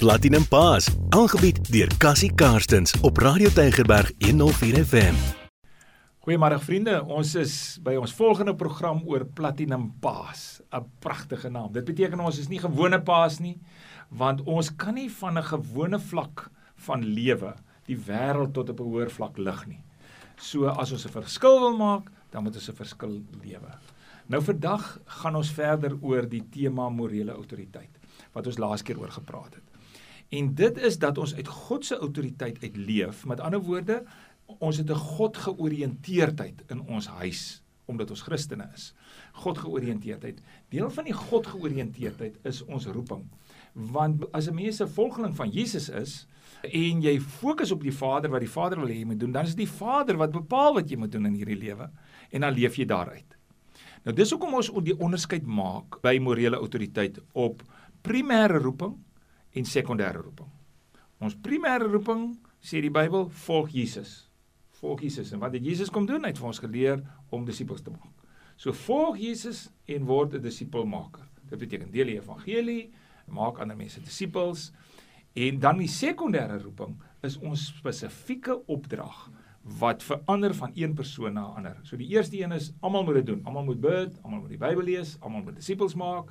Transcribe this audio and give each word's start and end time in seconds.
Platinum 0.00 0.46
Paas, 0.48 0.86
aangebied 1.12 1.58
deur 1.68 1.90
Cassie 2.00 2.30
Karstens 2.32 2.94
op 3.04 3.18
Radio 3.20 3.50
Tygerberg 3.52 4.08
104 4.24 4.78
FM. 4.80 5.18
Goeiemôre 6.24 6.56
vriende, 6.64 6.94
ons 7.04 7.34
is 7.36 7.56
by 7.84 7.98
ons 8.00 8.14
volgende 8.16 8.54
program 8.56 9.02
oor 9.04 9.26
Platinum 9.36 9.90
Paas, 10.00 10.62
'n 10.72 10.88
pragtige 11.04 11.50
naam. 11.52 11.68
Dit 11.72 11.84
beteken 11.84 12.20
ons 12.20 12.38
is 12.38 12.48
nie 12.48 12.58
gewone 12.58 13.02
paas 13.02 13.40
nie, 13.40 13.60
want 14.08 14.40
ons 14.46 14.70
kan 14.76 14.94
nie 14.94 15.10
van 15.10 15.36
'n 15.36 15.42
gewone 15.42 15.98
vlak 15.98 16.50
van 16.76 17.04
lewe 17.04 17.54
die 17.84 17.98
wêreld 17.98 18.54
tot 18.54 18.70
op 18.70 18.80
'n 18.80 18.88
hoër 18.88 19.10
vlak 19.10 19.36
lig 19.36 19.66
nie. 19.66 19.84
So 20.38 20.66
as 20.66 20.92
ons 20.92 21.04
'n 21.04 21.12
verskil 21.12 21.60
wil 21.60 21.76
maak, 21.76 22.10
dan 22.30 22.42
moet 22.42 22.54
ons 22.54 22.70
'n 22.70 22.74
verskil 22.74 23.22
lewe. 23.44 23.76
Nou 24.28 24.40
vandag 24.40 24.98
gaan 25.04 25.36
ons 25.36 25.50
verder 25.50 25.98
oor 26.00 26.26
die 26.28 26.48
tema 26.50 26.88
morele 26.88 27.32
autoriteit 27.32 27.98
wat 28.32 28.46
ons 28.46 28.58
laas 28.58 28.82
keer 28.82 28.98
oor 28.98 29.10
gepraat 29.10 29.54
het. 29.54 29.69
En 30.30 30.54
dit 30.54 30.76
is 30.78 30.98
dat 30.98 31.18
ons 31.18 31.34
uit 31.34 31.48
God 31.48 31.84
se 31.84 31.96
autoriteit 31.96 32.62
uitleef. 32.62 33.24
Met 33.26 33.40
ander 33.40 33.60
woorde, 33.60 34.04
ons 34.58 34.76
het 34.76 34.90
'n 34.90 34.94
God 34.94 35.36
georiënteerdheid 35.36 36.62
in 36.68 36.80
ons 36.80 37.06
huis 37.06 37.62
omdat 37.90 38.10
ons 38.10 38.22
Christene 38.22 38.68
is. 38.74 38.92
God 39.42 39.58
georiënteerdheid. 39.58 40.40
Deel 40.68 40.90
van 40.94 41.04
die 41.04 41.16
God 41.16 41.46
georiënteerdheid 41.46 42.38
is 42.46 42.62
ons 42.64 42.86
roeping. 42.86 43.24
Want 43.72 44.32
as 44.32 44.48
'n 44.48 44.54
mens 44.54 44.80
'n 44.80 44.86
volgeling 44.86 45.36
van 45.36 45.50
Jesus 45.50 45.88
is 45.88 46.26
en 46.62 47.02
jy 47.02 47.20
fokus 47.20 47.70
op 47.70 47.82
die 47.82 47.94
Vader 47.94 48.30
wat 48.30 48.40
die 48.40 48.50
Vader 48.50 48.78
wil 48.78 48.88
hê 48.88 48.98
jy 48.98 49.04
moet 49.04 49.20
doen, 49.20 49.32
dan 49.32 49.44
is 49.44 49.54
dit 49.54 49.66
die 49.66 49.74
Vader 49.78 50.16
wat 50.16 50.30
bepaal 50.30 50.74
wat 50.74 50.90
jy 50.90 50.96
moet 50.96 51.12
doen 51.12 51.26
in 51.26 51.34
hierdie 51.34 51.58
lewe 51.58 51.90
en 52.30 52.40
dan 52.40 52.52
leef 52.52 52.76
jy 52.76 52.84
daaruit. 52.84 53.36
Nou 54.04 54.16
dis 54.16 54.30
hoekom 54.30 54.54
ons 54.54 54.70
die 54.82 54.98
onderskeid 54.98 55.46
maak 55.46 56.00
by 56.02 56.18
morele 56.18 56.56
autoriteit 56.56 57.18
op 57.32 57.62
primêre 58.02 58.58
roeping 58.62 58.96
en 59.54 59.64
sekondêre 59.64 60.22
roeping. 60.22 60.48
Ons 61.20 61.36
primêre 61.36 61.88
roeping 61.90 62.30
sê 62.62 62.80
die 62.80 62.92
Bybel 62.92 63.28
volg 63.46 63.72
Jesus. 63.74 64.30
Volg 64.80 65.02
Jesus 65.04 65.32
en 65.32 65.42
wat 65.42 65.52
het 65.56 65.64
Jesus 65.64 65.90
kom 65.92 66.06
doen? 66.08 66.22
Hy 66.24 66.32
het 66.32 66.40
vir 66.40 66.50
ons 66.52 66.62
geleer 66.62 67.02
om 67.34 67.44
disippels 67.44 67.82
te 67.84 67.92
maak. 67.92 68.14
So 68.60 68.72
volg 68.76 69.18
Jesus 69.20 69.68
en 69.88 70.06
word 70.08 70.34
'n 70.34 70.42
disipelmaker. 70.42 71.26
Dit 71.50 71.58
beteken 71.58 71.90
deel 71.90 72.06
die 72.06 72.20
evangelie, 72.20 72.90
maak 73.26 73.58
ander 73.58 73.76
mense 73.76 74.00
disippels 74.00 74.72
en 75.34 75.58
dan 75.58 75.78
die 75.78 75.88
sekondêre 75.88 76.62
roeping 76.62 76.96
is 77.22 77.38
ons 77.38 77.66
spesifieke 77.76 78.66
opdrag 78.66 79.30
wat 79.62 80.02
verander 80.02 80.54
van 80.54 80.72
een 80.74 80.94
persoon 80.94 81.32
na 81.32 81.40
'n 81.40 81.56
ander. 81.56 81.76
So 81.82 81.96
die 81.96 82.08
eerste 82.08 82.40
een 82.42 82.52
is 82.52 82.72
almal 82.80 83.04
moet 83.04 83.14
dit 83.14 83.26
doen. 83.26 83.44
Almal 83.44 83.64
moet 83.64 83.80
bid, 83.80 84.22
almal 84.22 84.40
moet 84.40 84.48
die 84.48 84.58
Bybel 84.58 84.82
lees, 84.82 85.16
almal 85.20 85.42
moet 85.42 85.56
disippels 85.56 85.94
maak. 85.94 86.30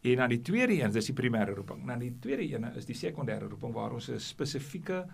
En 0.00 0.16
dan 0.16 0.30
die 0.30 0.42
tweede 0.42 0.76
een, 0.78 0.92
dis 0.94 1.10
die 1.10 1.16
primêre 1.16 1.54
roeping. 1.56 1.82
Dan 1.86 1.98
die 2.02 2.12
tweede 2.22 2.46
een 2.46 2.68
is 2.78 2.86
die 2.86 2.96
sekondêre 2.96 3.48
roeping 3.48 3.74
waar 3.74 3.92
ons 3.92 4.10
'n 4.10 4.20
spesifieke 4.20 5.06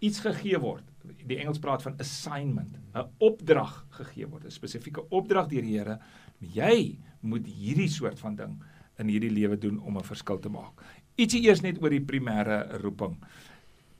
iets 0.00 0.20
gegee 0.20 0.58
word. 0.58 0.84
Die 1.26 1.38
Engels 1.38 1.58
praat 1.58 1.82
van 1.82 1.94
assignment, 1.98 2.76
'n 2.94 3.08
opdrag 3.18 3.86
gegee 3.90 4.26
word, 4.26 4.44
'n 4.44 4.50
spesifieke 4.50 5.08
opdrag 5.08 5.48
deur 5.48 5.62
die 5.62 5.78
Here. 5.78 5.98
Jy 6.40 6.98
moet 7.20 7.46
hierdie 7.46 7.88
soort 7.88 8.18
van 8.18 8.36
ding 8.36 8.62
in 8.98 9.08
hierdie 9.08 9.30
lewe 9.30 9.58
doen 9.58 9.78
om 9.78 9.96
'n 9.98 10.04
verskil 10.04 10.38
te 10.38 10.48
maak. 10.48 10.82
Ietsie 11.16 11.42
eers 11.42 11.60
net 11.60 11.82
oor 11.82 11.90
die 11.90 12.00
primêre 12.00 12.80
roeping. 12.82 13.16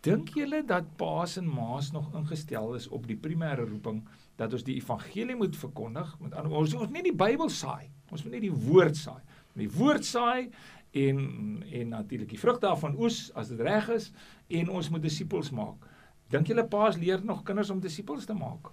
Dink 0.01 0.29
julle 0.29 0.65
dat 0.67 0.97
paas 0.97 1.37
en 1.37 1.47
maas 1.47 1.93
nog 1.93 2.15
ingestel 2.15 2.75
is 2.75 2.89
op 2.89 3.07
die 3.07 3.17
primêre 3.17 3.69
roeping 3.69 4.05
dat 4.37 4.53
ons 4.53 4.65
die 4.65 4.75
evangelie 4.75 5.37
moet 5.37 5.57
verkondig? 5.57 6.21
Met 6.21 6.35
ander 6.35 6.51
woorde, 6.51 6.77
ons 6.77 6.87
moet 6.87 6.91
nie 6.91 7.03
die 7.03 7.17
Bybel 7.17 7.49
saai. 7.49 7.89
Ons 8.11 8.23
moet 8.25 8.33
net 8.33 8.41
die 8.41 8.53
woord 8.53 8.97
saai 8.97 9.23
die 9.59 9.71
woord 9.71 10.05
saai 10.05 10.51
en 10.95 11.19
en 11.73 11.89
natuurlik 11.89 12.31
die 12.31 12.39
vrug 12.39 12.61
daarvan 12.63 12.95
oes 12.99 13.27
as 13.35 13.51
dit 13.51 13.61
reg 13.61 13.91
is 13.97 14.13
en 14.61 14.71
ons 14.71 14.91
moet 14.91 15.03
disippels 15.03 15.51
maak. 15.51 15.91
Dink 16.31 16.49
julle 16.51 16.65
paas 16.67 16.97
leer 16.99 17.23
nog 17.25 17.43
kinders 17.47 17.71
om 17.71 17.83
disippels 17.83 18.27
te 18.27 18.35
maak? 18.35 18.71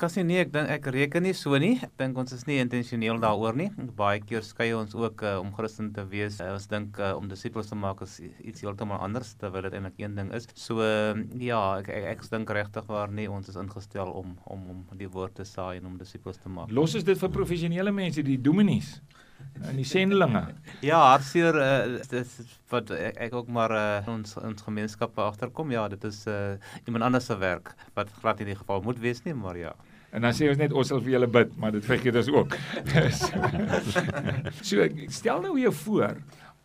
Kassie 0.00 0.22
nee, 0.24 0.40
ek 0.42 0.52
dink 0.54 0.70
ek 0.72 0.86
reken 0.94 1.24
nie 1.26 1.32
so 1.36 1.58
nie. 1.60 1.74
Ek 1.84 1.92
dink 2.00 2.16
ons 2.18 2.32
is 2.34 2.44
nie 2.48 2.56
intentioneel 2.62 3.18
daaroor 3.22 3.56
nie. 3.58 3.68
Baie 3.98 4.22
keer 4.24 4.44
skei 4.46 4.70
ons 4.76 4.94
ook 4.98 5.24
uh, 5.26 5.34
om 5.42 5.50
Christen 5.56 5.90
te 5.94 6.04
wees. 6.08 6.38
Uh, 6.40 6.52
ons 6.56 6.68
dink 6.70 6.98
uh, 7.02 7.12
om 7.18 7.28
disippels 7.30 7.70
te 7.70 7.78
maak 7.78 8.00
is 8.06 8.16
iets 8.22 8.64
heeltemal 8.64 9.02
anders 9.04 9.34
terwyl 9.40 9.66
dit 9.68 9.76
eintlik 9.78 10.00
een 10.00 10.16
ding 10.18 10.32
is. 10.36 10.48
So 10.58 10.80
uh, 10.82 11.12
ja, 11.38 11.60
ek 11.82 11.92
ek, 11.92 12.08
ek 12.14 12.24
dink 12.32 12.54
regtig 12.56 12.88
waar 12.88 13.12
nie 13.12 13.28
ons 13.30 13.52
is 13.52 13.58
ingestel 13.60 14.12
om 14.22 14.36
om 14.44 14.64
om 14.72 14.84
die 14.98 15.10
woord 15.10 15.36
te 15.40 15.46
saai 15.48 15.76
en 15.80 15.90
om 15.92 15.98
disippels 16.00 16.40
te 16.40 16.52
maak. 16.52 16.72
Los 16.72 16.96
is 16.98 17.06
dit 17.06 17.18
vir 17.18 17.34
professionele 17.34 17.94
mense, 17.94 18.24
die 18.26 18.40
dominees 18.40 18.96
en 19.68 19.78
die 19.78 19.86
sendelinge. 19.88 20.46
Ja, 20.82 20.98
hartseer 21.12 21.56
uh, 21.62 22.00
dis 22.10 22.58
wat 22.72 22.90
ek, 22.96 23.18
ek 23.28 23.34
ook 23.36 23.50
maar 23.52 23.72
uh, 23.76 24.10
ons 24.10 24.34
ons 24.40 24.66
gemeenskappe 24.66 25.22
agterkom. 25.22 25.70
Ja, 25.70 25.86
dit 25.92 26.04
is 26.08 26.24
uh, 26.26 26.58
iemand 26.86 27.06
anders 27.06 27.28
se 27.30 27.36
werk 27.38 27.74
wat 27.94 28.10
glad 28.20 28.42
in 28.42 28.50
die 28.50 28.58
geval 28.58 28.82
moet 28.82 28.98
wees 29.02 29.22
nie, 29.26 29.34
maar 29.34 29.58
ja. 29.58 29.74
En 30.12 30.26
dan 30.26 30.34
sê 30.36 30.50
ons 30.50 30.60
net 30.60 30.74
ons 30.76 30.88
sal 30.90 31.00
vir 31.00 31.14
julle 31.14 31.28
bid, 31.32 31.54
maar 31.56 31.72
dit 31.72 31.84
vergeet 31.86 32.18
ons 32.20 32.28
ook. 32.34 32.56
so 34.70 34.88
stel 35.08 35.44
nou 35.46 35.54
jou 35.60 35.72
voor 35.84 36.18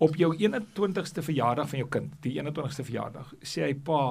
op 0.04 0.18
jou 0.20 0.34
21ste 0.36 1.24
verjaardag 1.26 1.70
van 1.70 1.80
jou 1.80 1.90
kind, 1.90 2.18
die 2.26 2.36
21ste 2.38 2.86
verjaardag, 2.86 3.32
sê 3.42 3.64
hy 3.66 3.78
pa, 3.88 4.02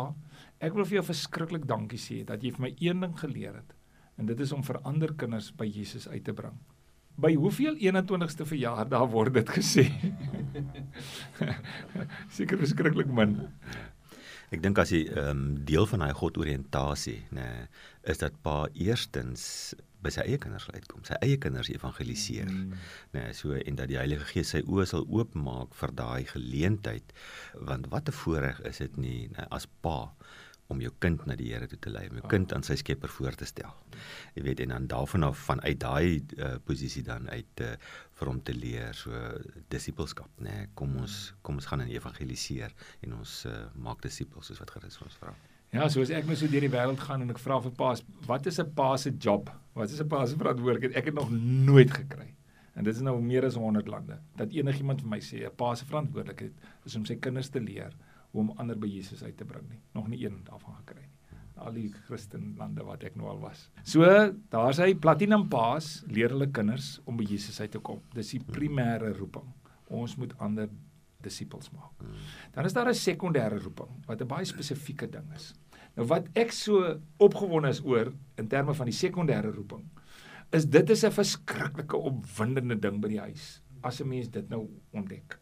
ek 0.58 0.74
wil 0.74 0.86
vir 0.88 1.00
jou 1.00 1.04
verskriklik 1.10 1.66
dankie 1.68 2.00
sê 2.00 2.22
dat 2.26 2.42
jy 2.42 2.54
vir 2.56 2.64
my 2.64 2.72
een 2.80 3.04
ding 3.04 3.18
geleer 3.20 3.60
het. 3.60 3.76
En 4.16 4.26
dit 4.26 4.40
is 4.40 4.52
om 4.56 4.64
vir 4.64 4.80
ander 4.88 5.12
kinders 5.20 5.52
by 5.52 5.68
Jesus 5.68 6.08
uit 6.08 6.24
te 6.24 6.34
bring. 6.34 6.56
By 7.16 7.32
hoeveel 7.34 7.78
21ste 7.80 8.44
verjaardag 8.44 9.08
word 9.08 9.38
dit 9.38 9.52
gesê? 9.56 9.86
Seker 12.36 12.60
verskriklik 12.60 13.08
min. 13.08 13.38
Ek 14.52 14.60
dink 14.62 14.78
as 14.78 14.92
jy 14.94 15.06
ehm 15.08 15.30
um, 15.32 15.46
deel 15.66 15.88
van 15.90 16.04
daai 16.04 16.14
godoriëntasie, 16.14 17.18
nê, 17.34 17.42
nee, 17.42 17.66
is 18.12 18.20
dat 18.20 18.36
pa 18.44 18.66
eerstens 18.78 19.74
by 20.04 20.12
sy 20.14 20.22
eie 20.28 20.38
kinders 20.38 20.68
uitkom, 20.70 21.02
sy 21.08 21.16
eie 21.24 21.38
kinders 21.42 21.72
evangeliseer. 21.72 22.52
Mm. 22.52 22.76
Nê, 23.16 23.24
nee, 23.24 23.34
so 23.34 23.56
en 23.58 23.80
dat 23.80 23.90
die 23.90 23.98
Heilige 23.98 24.28
Gees 24.30 24.52
sy 24.54 24.62
oë 24.62 24.86
sal 24.86 25.08
oopmaak 25.08 25.74
vir 25.80 25.96
daai 25.98 26.28
geleentheid, 26.30 27.16
want 27.58 27.90
wat 27.90 28.12
'n 28.12 28.18
voorreg 28.20 28.60
is 28.70 28.78
dit 28.84 28.96
nie, 29.02 29.20
nee, 29.32 29.48
as 29.50 29.66
pa 29.82 30.12
om 30.72 30.80
jou 30.82 30.92
kind 31.02 31.24
na 31.26 31.36
die 31.38 31.52
Here 31.52 31.68
toe 31.70 31.78
te 31.78 31.90
lei, 31.90 32.06
om 32.10 32.20
jou 32.20 32.28
kind 32.30 32.52
aan 32.52 32.64
sy 32.66 32.76
Skepper 32.80 33.12
voor 33.12 33.36
te 33.38 33.46
stel. 33.48 33.72
Jy 34.34 34.42
weet 34.46 34.60
en 34.64 34.74
dan 34.74 34.86
daarvan 34.90 35.26
af 35.28 35.38
vanuit 35.46 35.80
daai 35.80 36.22
uh, 36.38 36.56
posisie 36.66 37.02
dan 37.06 37.28
uit 37.30 37.64
uh, 37.64 37.74
vir 38.18 38.30
hom 38.30 38.40
te 38.42 38.54
leer 38.56 38.96
so 38.96 39.12
disippelskap, 39.72 40.30
nê. 40.38 40.50
Nee, 40.50 40.70
kom 40.74 40.96
ons 41.02 41.34
kom 41.46 41.60
ons 41.60 41.68
gaan 41.70 41.84
in 41.86 41.92
evangeliseer 41.94 42.74
en 43.06 43.18
ons 43.20 43.36
uh, 43.46 43.66
maak 43.74 44.02
disippels 44.02 44.50
soos 44.50 44.62
wat 44.62 44.74
Christus 44.74 45.04
ons 45.06 45.20
vra. 45.20 45.34
Ja, 45.74 45.88
so 45.90 46.00
as 46.00 46.12
ek 46.14 46.28
net 46.28 46.38
so 46.40 46.48
deur 46.50 46.64
die 46.64 46.72
wêreld 46.72 47.02
gaan 47.02 47.24
en 47.24 47.32
ek 47.34 47.42
vra 47.42 47.58
vir 47.62 47.74
paas, 47.76 48.02
wat 48.26 48.46
is 48.46 48.58
'n 48.62 48.72
paas 48.74 49.06
se 49.06 49.10
job? 49.10 49.50
Wat 49.74 49.90
is 49.90 50.00
'n 50.00 50.08
paas 50.08 50.30
se 50.30 50.36
verantwoordelikheid? 50.36 50.96
Ek 50.96 51.06
het 51.10 51.14
nog 51.14 51.30
nooit 51.30 51.90
gekry. 51.90 52.34
En 52.76 52.84
dit 52.84 52.94
is 52.94 53.00
nou 53.00 53.16
meer 53.22 53.44
as 53.44 53.54
100 53.56 53.88
lande 53.88 54.18
dat 54.36 54.52
enigiemand 54.52 55.00
vir 55.00 55.08
my 55.08 55.20
sê 55.20 55.44
'n 55.44 55.56
paas 55.56 55.78
se 55.78 55.86
verantwoordelikheid 55.86 56.52
is 56.84 56.96
om 56.96 57.04
sy 57.04 57.16
kinders 57.16 57.48
te 57.48 57.60
leer 57.60 57.92
om 58.36 58.52
ander 58.56 58.78
by 58.78 58.88
Jesus 58.90 59.22
uit 59.22 59.36
te 59.36 59.44
bring 59.44 59.68
nie. 59.68 59.80
Nog 59.94 60.08
nie 60.08 60.24
een 60.24 60.42
daarvan 60.44 60.74
gekry 60.82 61.04
nie. 61.04 61.12
Al 61.56 61.72
die 61.72 61.88
Christenlande 62.06 62.84
wat 62.84 63.04
ek 63.08 63.14
nou 63.16 63.30
al 63.32 63.38
was. 63.40 63.70
So, 63.82 64.04
daar's 64.52 64.80
hy 64.82 64.94
Platinum 64.94 65.48
Paas 65.48 66.04
leer 66.12 66.34
hulle 66.34 66.50
kinders 66.52 66.98
om 67.08 67.16
by 67.16 67.24
Jesus 67.24 67.60
uit 67.60 67.72
te 67.72 67.80
kom. 67.80 68.02
Dis 68.14 68.34
die 68.34 68.42
primêre 68.44 69.14
roeping. 69.16 69.48
Ons 69.88 70.18
moet 70.20 70.34
ander 70.42 70.68
disippels 71.24 71.70
maak. 71.72 72.04
Dan 72.54 72.64
is 72.64 72.72
daar 72.76 72.88
'n 72.88 72.94
sekondêre 72.94 73.58
roeping 73.62 74.04
wat 74.06 74.20
'n 74.20 74.28
baie 74.28 74.44
spesifieke 74.44 75.08
ding 75.10 75.32
is. 75.34 75.54
Nou 75.96 76.06
wat 76.06 76.28
ek 76.34 76.52
so 76.52 77.00
opgewonde 77.16 77.68
is 77.68 77.84
oor 77.84 78.12
in 78.36 78.48
terme 78.48 78.74
van 78.74 78.86
die 78.86 78.94
sekondêre 78.94 79.54
roeping 79.54 79.84
is 80.52 80.66
dit 80.66 80.90
is 80.90 81.04
'n 81.04 81.10
verskriklike 81.10 81.96
opwindende 81.96 82.78
ding 82.78 83.00
by 83.00 83.08
die 83.08 83.20
huis 83.20 83.62
as 83.82 84.00
'n 84.00 84.08
mens 84.08 84.28
dit 84.28 84.48
nou 84.48 84.68
ontdek. 84.92 85.38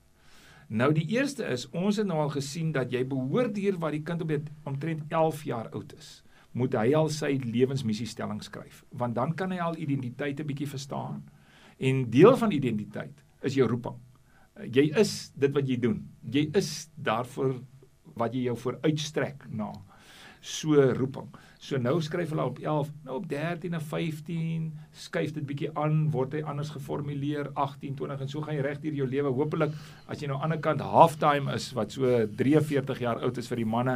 Nou 0.69 0.93
die 0.97 1.07
eerste 1.13 1.45
is 1.53 1.67
ons 1.77 1.99
het 2.01 2.07
nou 2.07 2.19
al 2.25 2.33
gesien 2.33 2.73
dat 2.73 2.93
jy 2.93 3.05
behoort 3.09 3.57
hier 3.57 3.77
wat 3.79 3.93
die 3.93 4.03
kind 4.03 4.23
op 4.25 4.33
omtrent 4.65 5.03
11 5.13 5.45
jaar 5.45 5.69
oud 5.77 5.93
is, 5.99 6.23
moet 6.53 6.75
hy 6.75 6.95
al 6.95 7.11
sy 7.13 7.35
lewensmissiestelling 7.43 8.41
skryf, 8.43 8.85
want 8.91 9.15
dan 9.15 9.35
kan 9.35 9.53
hy 9.53 9.59
al 9.59 9.77
identiteit 9.77 10.41
'n 10.41 10.47
bietjie 10.47 10.69
verstaan. 10.69 11.23
En 11.79 12.11
deel 12.11 12.37
van 12.37 12.51
identiteit 12.51 13.25
is 13.43 13.55
jou 13.55 13.69
roeping. 13.69 13.97
Jy 14.71 14.93
is 14.97 15.33
dit 15.35 15.53
wat 15.53 15.69
jy 15.69 15.77
doen. 15.77 16.09
Jy 16.31 16.51
is 16.55 16.89
daarvoor 16.95 17.61
wat 18.15 18.35
jy 18.35 18.45
jou 18.45 18.57
vooruitstrek 18.57 19.49
na. 19.51 19.73
So 20.41 20.93
roeping. 20.93 21.29
So 21.65 21.79
nou 21.81 21.95
skryf 22.05 22.29
hulle 22.35 22.45
op 22.45 22.59
11, 22.61 22.91
nou 23.07 23.15
op 23.23 23.29
13 23.31 23.73
en 23.73 23.81
15 23.81 24.65
skuif 25.01 25.31
dit 25.33 25.45
bietjie 25.49 25.71
aan, 25.81 26.11
word 26.13 26.35
hy 26.37 26.43
anders 26.45 26.69
geformuleer 26.75 27.49
18, 27.55 27.95
20 27.97 28.25
en 28.27 28.29
so 28.29 28.43
gaan 28.45 28.59
jy 28.59 28.65
reg 28.67 28.83
deur 28.83 28.99
jou 28.99 29.07
lewe. 29.09 29.31
Hoopelik 29.33 29.73
as 30.05 30.21
jy 30.21 30.29
nou 30.29 30.37
aan 30.37 30.53
die 30.53 30.59
ander 30.59 30.61
kant 30.67 30.83
halftime 30.85 31.55
is 31.57 31.71
wat 31.73 31.95
so 31.97 32.11
43 32.37 33.01
jaar 33.01 33.23
oud 33.25 33.41
is 33.41 33.49
vir 33.49 33.63
die 33.63 33.69
manne, 33.77 33.95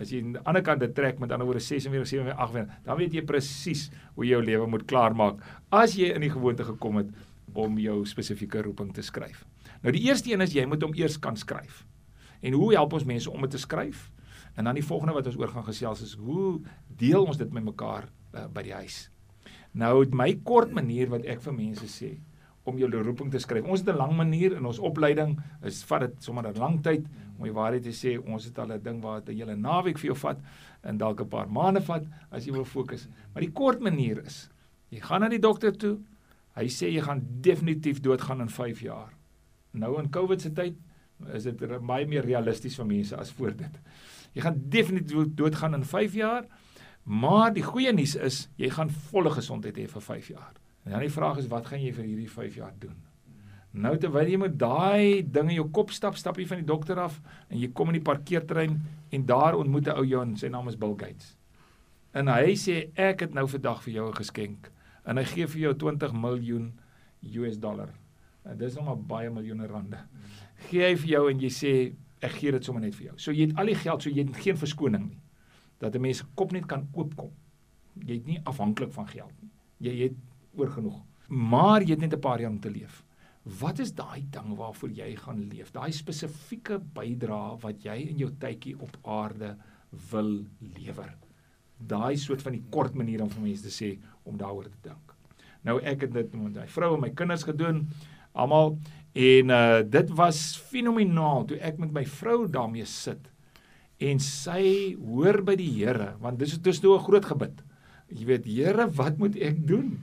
as 0.00 0.14
jy 0.14 0.22
aan 0.22 0.38
die 0.38 0.44
ander 0.48 0.64
kant 0.64 0.80
dit 0.80 0.94
trek 0.96 1.20
met 1.20 1.34
ander 1.36 1.44
woorde 1.50 1.60
46, 1.60 2.08
47, 2.08 2.38
48, 2.40 2.78
dan 2.86 3.00
weet 3.02 3.18
jy 3.18 3.24
presies 3.28 3.82
hoe 4.14 4.24
jy 4.24 4.32
jou 4.38 4.40
lewe 4.46 4.70
moet 4.72 4.86
klaarmaak 4.88 5.44
as 5.76 5.98
jy 6.00 6.08
in 6.14 6.24
die 6.24 6.32
gewoonte 6.32 6.64
gekom 6.70 7.02
het 7.02 7.10
om 7.52 7.76
jou 7.82 7.98
spesifieke 8.08 8.62
roeping 8.64 8.94
te 8.96 9.04
skryf. 9.04 9.44
Nou 9.84 9.92
die 9.92 10.06
eerste 10.08 10.32
een 10.32 10.40
is 10.40 10.56
jy 10.56 10.64
moet 10.64 10.88
hom 10.88 10.96
eers 10.96 11.20
kan 11.20 11.36
skryf. 11.36 11.84
En 12.40 12.56
hoe 12.56 12.72
help 12.78 12.96
ons 12.96 13.04
mense 13.04 13.28
om 13.28 13.44
dit 13.44 13.52
te 13.58 13.60
skryf? 13.60 14.08
En 14.60 14.66
dan 14.68 14.76
die 14.76 14.84
volgende 14.84 15.14
wat 15.16 15.26
ons 15.26 15.38
oor 15.40 15.48
gaan 15.48 15.64
gesels 15.64 16.02
is 16.04 16.12
hoe 16.20 16.60
deel 17.00 17.24
ons 17.24 17.38
dit 17.40 17.52
met 17.52 17.64
mekaar 17.64 18.10
uh, 18.10 18.44
by 18.52 18.66
die 18.66 18.74
huis. 18.76 19.06
Nou 19.72 20.04
my 20.12 20.34
kort 20.44 20.74
manier 20.76 21.08
wat 21.08 21.24
ek 21.24 21.40
vir 21.46 21.54
mense 21.56 21.88
sê 21.88 22.10
om 22.68 22.76
jou 22.76 22.90
roeping 22.92 23.30
te 23.32 23.40
skryf. 23.40 23.64
Ons 23.64 23.80
het 23.80 23.88
'n 23.94 23.96
lang 23.96 24.12
manier 24.16 24.52
in 24.58 24.66
ons 24.68 24.78
opleiding. 24.78 25.38
Is 25.64 25.80
vat 25.88 26.00
dit 26.00 26.22
sommer 26.22 26.44
'n 26.44 26.58
lang 26.58 26.82
tyd 26.82 27.06
om 27.38 27.44
die 27.44 27.56
waarheid 27.56 27.82
te 27.82 27.96
sê. 27.96 28.18
Ons 28.20 28.44
het 28.44 28.58
al 28.58 28.72
'n 28.72 28.82
ding 28.82 29.00
waar 29.00 29.24
dit 29.24 29.34
'n 29.34 29.38
hele 29.38 29.56
naweek 29.56 29.98
vir 29.98 30.12
jou 30.12 30.16
vat 30.16 30.38
en 30.82 30.98
dalk 30.98 31.20
'n 31.20 31.28
paar 31.28 31.48
maande 31.48 31.80
vat 31.80 32.04
as 32.30 32.44
jy 32.44 32.52
wil 32.52 32.64
fokus. 32.64 33.08
Maar 33.32 33.42
die 33.42 33.52
kort 33.52 33.80
manier 33.80 34.22
is 34.26 34.50
jy 34.90 35.00
gaan 35.00 35.20
na 35.20 35.28
die 35.28 35.38
dokter 35.38 35.72
toe. 35.72 35.98
Hy 36.54 36.66
sê 36.68 36.92
jy 36.92 37.00
gaan 37.00 37.26
definitief 37.40 38.00
doodgaan 38.00 38.40
in 38.40 38.48
5 38.48 38.80
jaar. 38.80 39.14
Nou 39.72 39.98
in 39.98 40.10
COVID 40.10 40.40
se 40.40 40.52
tyd 40.52 40.76
is 41.34 41.42
dit 41.42 41.64
baie 41.86 42.06
meer 42.06 42.24
realisties 42.24 42.76
vir 42.76 42.86
mense 42.86 43.16
as 43.16 43.30
voor 43.30 43.56
dit. 43.56 43.80
Jy 44.32 44.42
gaan 44.42 44.62
definitief 44.68 45.34
doodgaan 45.34 45.74
in 45.74 45.84
5 45.84 46.14
jaar. 46.14 46.44
Maar 47.02 47.52
die 47.52 47.64
goeie 47.64 47.92
nuus 47.92 48.14
is 48.14 48.48
jy 48.60 48.68
gaan 48.70 48.90
volle 49.10 49.30
gesondheid 49.30 49.76
hê 49.76 49.86
vir 49.88 50.02
5 50.02 50.28
jaar. 50.28 50.52
En 50.84 50.92
dan 50.92 51.00
die 51.00 51.12
vraag 51.12 51.38
is 51.38 51.48
wat 51.48 51.66
gaan 51.66 51.82
jy 51.82 51.92
vir 51.96 52.04
hierdie 52.04 52.30
5 52.30 52.54
jaar 52.60 52.74
doen? 52.78 52.96
Nou 53.70 53.94
terwyl 54.02 54.26
jy 54.26 54.38
met 54.40 54.56
daai 54.58 55.22
ding 55.22 55.52
in 55.52 55.60
jou 55.60 55.68
kop 55.70 55.92
stap, 55.94 56.16
stap 56.18 56.38
jy 56.38 56.46
van 56.50 56.58
die 56.58 56.66
dokter 56.66 56.98
af 56.98 57.20
en 57.48 57.58
jy 57.60 57.70
kom 57.74 57.92
in 57.92 58.00
die 58.00 58.06
parkeerterrein 58.06 58.80
en 59.14 59.26
daar 59.26 59.54
ontmoet 59.54 59.86
'n 59.86 59.96
ou 59.96 60.04
jou 60.04 60.22
en 60.22 60.36
sy 60.36 60.48
naam 60.48 60.68
is 60.68 60.76
Bill 60.76 60.96
Gates. 60.98 61.36
En 62.12 62.26
hy 62.26 62.54
sê 62.54 62.90
ek 62.96 63.20
het 63.20 63.34
nou 63.34 63.46
vandag 63.46 63.82
vir 63.82 63.94
jou 63.94 64.08
'n 64.08 64.14
geskenk 64.14 64.70
en 65.06 65.16
hy 65.16 65.24
gee 65.24 65.46
vir 65.46 65.60
jou 65.60 65.74
20 65.74 66.12
miljoen 66.12 66.72
US 67.22 67.58
dollar. 67.58 67.88
En 68.44 68.56
dis 68.56 68.74
nog 68.74 68.84
maar 68.84 68.96
baie 68.96 69.30
miljoene 69.30 69.66
rande. 69.66 69.98
Gee 70.68 70.84
hy 70.84 70.94
vir 70.96 71.10
jou 71.14 71.24
en 71.30 71.40
jy 71.40 71.50
sê 71.54 71.72
ek 72.20 72.32
gee 72.36 72.52
dit 72.52 72.64
sommer 72.64 72.82
net 72.84 72.94
vir 72.94 73.10
jou. 73.10 73.18
So 73.18 73.32
jy 73.32 73.48
het 73.48 73.58
al 73.58 73.70
die 73.72 73.78
geld, 73.80 74.02
so 74.02 74.10
jy 74.10 74.24
het 74.26 74.42
geen 74.44 74.58
verskoning 74.60 75.06
nie. 75.08 75.20
Dat 75.80 75.94
'n 75.94 76.00
mens 76.00 76.18
se 76.18 76.24
kop 76.34 76.52
net 76.52 76.66
kan 76.66 76.88
oopkom. 76.92 77.30
Jy 78.06 78.14
het 78.14 78.26
nie 78.26 78.40
afhanklik 78.44 78.92
van 78.92 79.06
geld 79.06 79.32
nie. 79.42 79.50
Jy 79.78 80.02
het 80.02 80.16
oor 80.56 80.68
genoeg. 80.68 81.00
Maar 81.28 81.82
jy 81.82 81.90
het 81.90 82.00
net 82.00 82.14
'n 82.14 82.20
paar 82.20 82.40
jaar 82.40 82.50
om 82.50 82.60
te 82.60 82.70
leef. 82.70 83.04
Wat 83.42 83.78
is 83.78 83.94
daai 83.94 84.26
ding 84.30 84.56
waarvoor 84.56 84.90
jy 84.90 85.16
gaan 85.16 85.48
leef? 85.48 85.72
Daai 85.72 85.92
spesifieke 85.92 86.78
bydrae 86.78 87.58
wat 87.60 87.82
jy 87.82 87.96
in 88.10 88.18
jou 88.18 88.30
tydjie 88.38 88.76
op 88.80 88.98
aarde 89.02 89.56
wil 90.10 90.44
lewer. 90.76 91.16
Daai 91.78 92.16
soort 92.16 92.42
van 92.42 92.52
die 92.52 92.64
kort 92.70 92.94
manier 92.94 93.22
om 93.22 93.30
vir 93.30 93.42
mense 93.42 93.62
te 93.62 93.72
sê 93.72 93.98
om 94.22 94.36
daaroor 94.36 94.64
te 94.64 94.82
dink. 94.82 95.14
Nou 95.64 95.80
ek 95.80 96.00
het 96.00 96.12
dit 96.12 96.34
met 96.34 96.54
my 96.54 96.66
vrou 96.66 96.94
en 96.94 97.00
my 97.00 97.10
kinders 97.10 97.44
gedoen, 97.48 97.88
almal 98.32 98.78
en 99.12 99.50
uh 99.50 99.82
dit 99.82 100.10
was 100.10 100.56
fenomenaal 100.70 101.44
toe 101.44 101.58
ek 101.58 101.78
met 101.78 101.92
my 101.92 102.04
vrou 102.04 102.46
daarmee 102.48 102.86
sit 102.86 103.30
en 103.98 104.18
sy 104.18 104.96
hoor 104.96 105.42
by 105.42 105.56
die 105.56 105.70
Here 105.70 106.14
want 106.20 106.38
dis 106.38 106.58
dis 106.58 106.82
nou 106.82 106.96
'n 106.96 107.04
groot 107.04 107.24
gebed. 107.24 107.62
Jy 108.08 108.24
weet 108.26 108.44
Here, 108.44 108.90
wat 108.90 109.18
moet 109.18 109.36
ek 109.36 109.66
doen? 109.66 110.02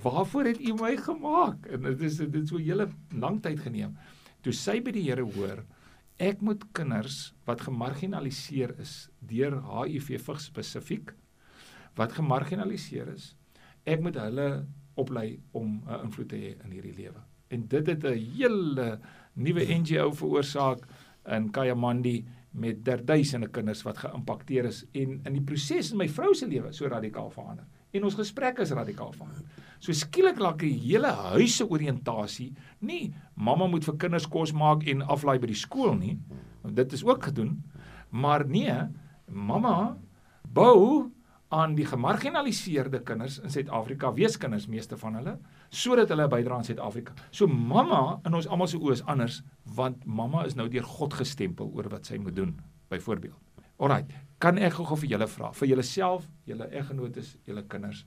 waarvoor 0.00 0.44
het 0.44 0.60
u 0.60 0.74
my 0.74 0.96
gemaak? 0.96 1.66
En 1.66 1.82
dit 1.82 2.00
is 2.00 2.16
dit 2.16 2.48
so 2.48 2.56
'n 2.56 2.62
hele 2.62 2.88
lang 3.10 3.42
tyd 3.42 3.60
geneem. 3.60 3.96
Toe 4.40 4.52
sy 4.52 4.80
by 4.80 4.90
die 4.90 5.02
Here 5.02 5.22
hoor, 5.22 5.64
ek 6.16 6.40
moet 6.40 6.64
kinders 6.72 7.34
wat 7.44 7.60
gemarginaliseer 7.60 8.74
is 8.80 9.10
deur 9.18 9.62
HIV 9.62 10.20
vigs 10.24 10.44
spesifiek 10.44 11.14
wat 11.94 12.12
gemarginaliseer 12.12 13.08
is, 13.08 13.36
ek 13.84 14.00
moet 14.00 14.14
hulle 14.14 14.66
oplei 14.94 15.40
om 15.52 15.82
'n 15.86 16.04
invloed 16.04 16.28
te 16.28 16.36
hê 16.36 16.64
in 16.64 16.70
hierdie 16.70 16.96
lewe. 16.96 17.31
En 17.52 17.66
dit 17.68 17.86
het 17.92 18.04
'n 18.04 18.18
hele 18.36 18.98
nuwe 19.34 19.64
NGO 19.78 20.12
veroorsaak 20.12 20.86
in 21.26 21.50
Kayamandi 21.50 22.24
met 22.50 22.84
derduisende 22.84 23.48
kinders 23.48 23.82
wat 23.82 24.02
geïmpakteer 24.02 24.68
is 24.68 24.82
en 24.92 25.20
in 25.24 25.36
die 25.38 25.44
proses 25.44 25.92
in 25.92 26.00
my 26.00 26.08
vrou 26.08 26.34
se 26.34 26.46
lewe 26.46 26.72
so 26.72 26.88
radikaal 26.90 27.30
verander 27.30 27.64
en 27.92 28.04
ons 28.08 28.16
gesprekke 28.16 28.64
is 28.64 28.72
radikaal 28.72 29.12
verander. 29.12 29.44
So 29.82 29.92
skielik 29.92 30.38
laat 30.40 30.60
die 30.62 30.74
hele 30.84 31.12
huis 31.32 31.56
se 31.56 31.66
oriëntasie 31.68 32.52
nie 32.88 33.14
mamma 33.34 33.68
moet 33.68 33.84
vir 33.84 33.98
kinders 34.06 34.28
kos 34.28 34.52
maak 34.52 34.86
en 34.88 35.02
aflaai 35.02 35.38
by 35.42 35.50
die 35.50 35.58
skool 35.58 35.94
nie. 35.98 36.16
Dit 36.62 36.92
is 36.92 37.04
ook 37.04 37.24
gedoen. 37.30 37.56
Maar 38.10 38.46
nee, 38.48 38.76
mamma 39.26 39.96
bou 40.52 41.10
aan 41.52 41.74
die 41.76 41.84
gemarginaliseerde 41.84 43.02
kinders 43.04 43.38
in 43.44 43.52
Suid-Afrika, 43.52 44.12
weeskinders 44.16 44.68
meeste 44.72 44.96
van 44.96 45.18
hulle, 45.18 45.34
sodat 45.72 46.10
hulle 46.12 46.28
bydra 46.28 46.58
aan 46.58 46.66
Suid-Afrika. 46.68 47.14
So 47.32 47.48
mamma 47.48 48.20
in 48.28 48.36
ons 48.36 48.48
almal 48.48 48.68
se 48.68 48.80
oë 48.80 48.98
is 48.98 49.04
anders 49.08 49.40
want 49.76 50.04
mamma 50.04 50.44
is 50.46 50.56
nou 50.58 50.68
deur 50.68 50.84
God 50.98 51.16
gestempel 51.16 51.70
oor 51.72 51.88
wat 51.92 52.08
sy 52.08 52.18
moet 52.20 52.36
doen, 52.36 52.52
byvoorbeeld. 52.92 53.38
Alraai, 53.82 54.04
kan 54.42 54.60
ek 54.60 54.76
gou-gou 54.76 55.00
vir 55.00 55.14
julle 55.14 55.26
vra, 55.32 55.50
vir 55.56 55.72
julleself, 55.72 56.28
julle 56.46 56.68
eggenotes, 56.76 57.32
julle 57.48 57.64
kinders, 57.72 58.04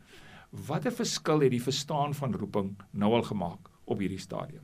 watter 0.70 0.94
verskil 0.94 1.42
het 1.44 1.52
die 1.52 1.64
verstaan 1.64 2.14
van 2.16 2.38
roeping 2.38 2.72
nou 2.94 3.12
al 3.18 3.26
gemaak 3.28 3.72
op 3.90 4.00
hierdie 4.00 4.22
stadium? 4.22 4.64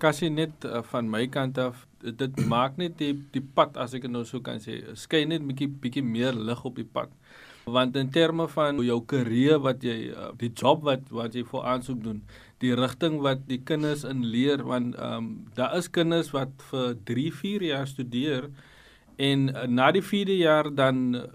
Kassie 0.00 0.30
net 0.32 0.64
uh, 0.64 0.80
van 0.92 1.10
my 1.12 1.26
kant 1.28 1.58
af, 1.60 1.82
dit 2.00 2.38
maak 2.48 2.78
net 2.80 2.96
die 3.02 3.12
die 3.34 3.42
pad 3.42 3.76
as 3.76 3.92
ek 3.98 4.06
nou 4.08 4.22
so 4.24 4.40
kan 4.40 4.62
sê, 4.62 4.78
skyn 4.96 5.34
net 5.34 5.42
'n 5.42 5.50
bietjie 5.50 5.68
bietjie 5.68 6.04
meer 6.04 6.32
lig 6.32 6.64
op 6.64 6.78
die 6.78 6.88
pad. 6.88 7.10
Want 7.70 7.96
in 7.96 8.10
terme 8.10 8.48
van 8.48 8.80
jou 8.84 9.00
karier 9.06 9.58
wat 9.62 9.82
jy 9.82 10.10
uh, 10.10 10.30
die 10.40 10.52
job 10.52 10.82
wat 10.88 11.10
wat 11.10 11.34
jy 11.34 11.44
voor 11.44 11.64
aansoek 11.74 12.02
doen, 12.02 12.22
die 12.58 12.74
rigting 12.74 13.20
wat 13.20 13.46
die 13.48 13.60
kinders 13.70 14.04
in 14.04 14.24
leer 14.24 14.64
want 14.64 14.96
ehm 14.96 15.16
um, 15.16 15.30
daar 15.54 15.76
is 15.78 15.90
kinders 15.90 16.32
wat 16.36 16.50
vir 16.70 16.96
3, 17.04 17.30
4 17.42 17.62
jaar 17.70 17.86
studeer 17.86 18.50
En 19.20 19.48
uh, 19.52 19.66
na 19.68 19.90
die 19.92 20.02
4de 20.02 20.38
jaar 20.40 20.70
dan 20.74 21.00
uh, 21.14 21.26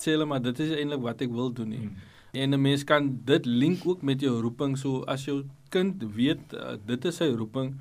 sê 0.00 0.14
hulle 0.14 0.28
maar 0.28 0.40
dit 0.44 0.60
is 0.64 0.72
eintlik 0.78 1.02
wat 1.04 1.24
ek 1.26 1.32
wil 1.36 1.52
doen 1.52 1.72
nie. 1.74 1.84
Hmm. 1.84 1.96
En 2.32 2.54
'n 2.54 2.62
mens 2.62 2.84
kan 2.84 3.10
dit 3.24 3.46
link 3.46 3.84
ook 3.84 4.02
met 4.02 4.20
jou 4.20 4.40
roeping 4.40 4.78
so 4.78 5.02
as 5.04 5.24
jou 5.28 5.42
kind 5.68 6.02
weet 6.16 6.54
uh, 6.54 6.76
dit 6.86 7.04
is 7.04 7.16
sy 7.20 7.28
roeping 7.34 7.74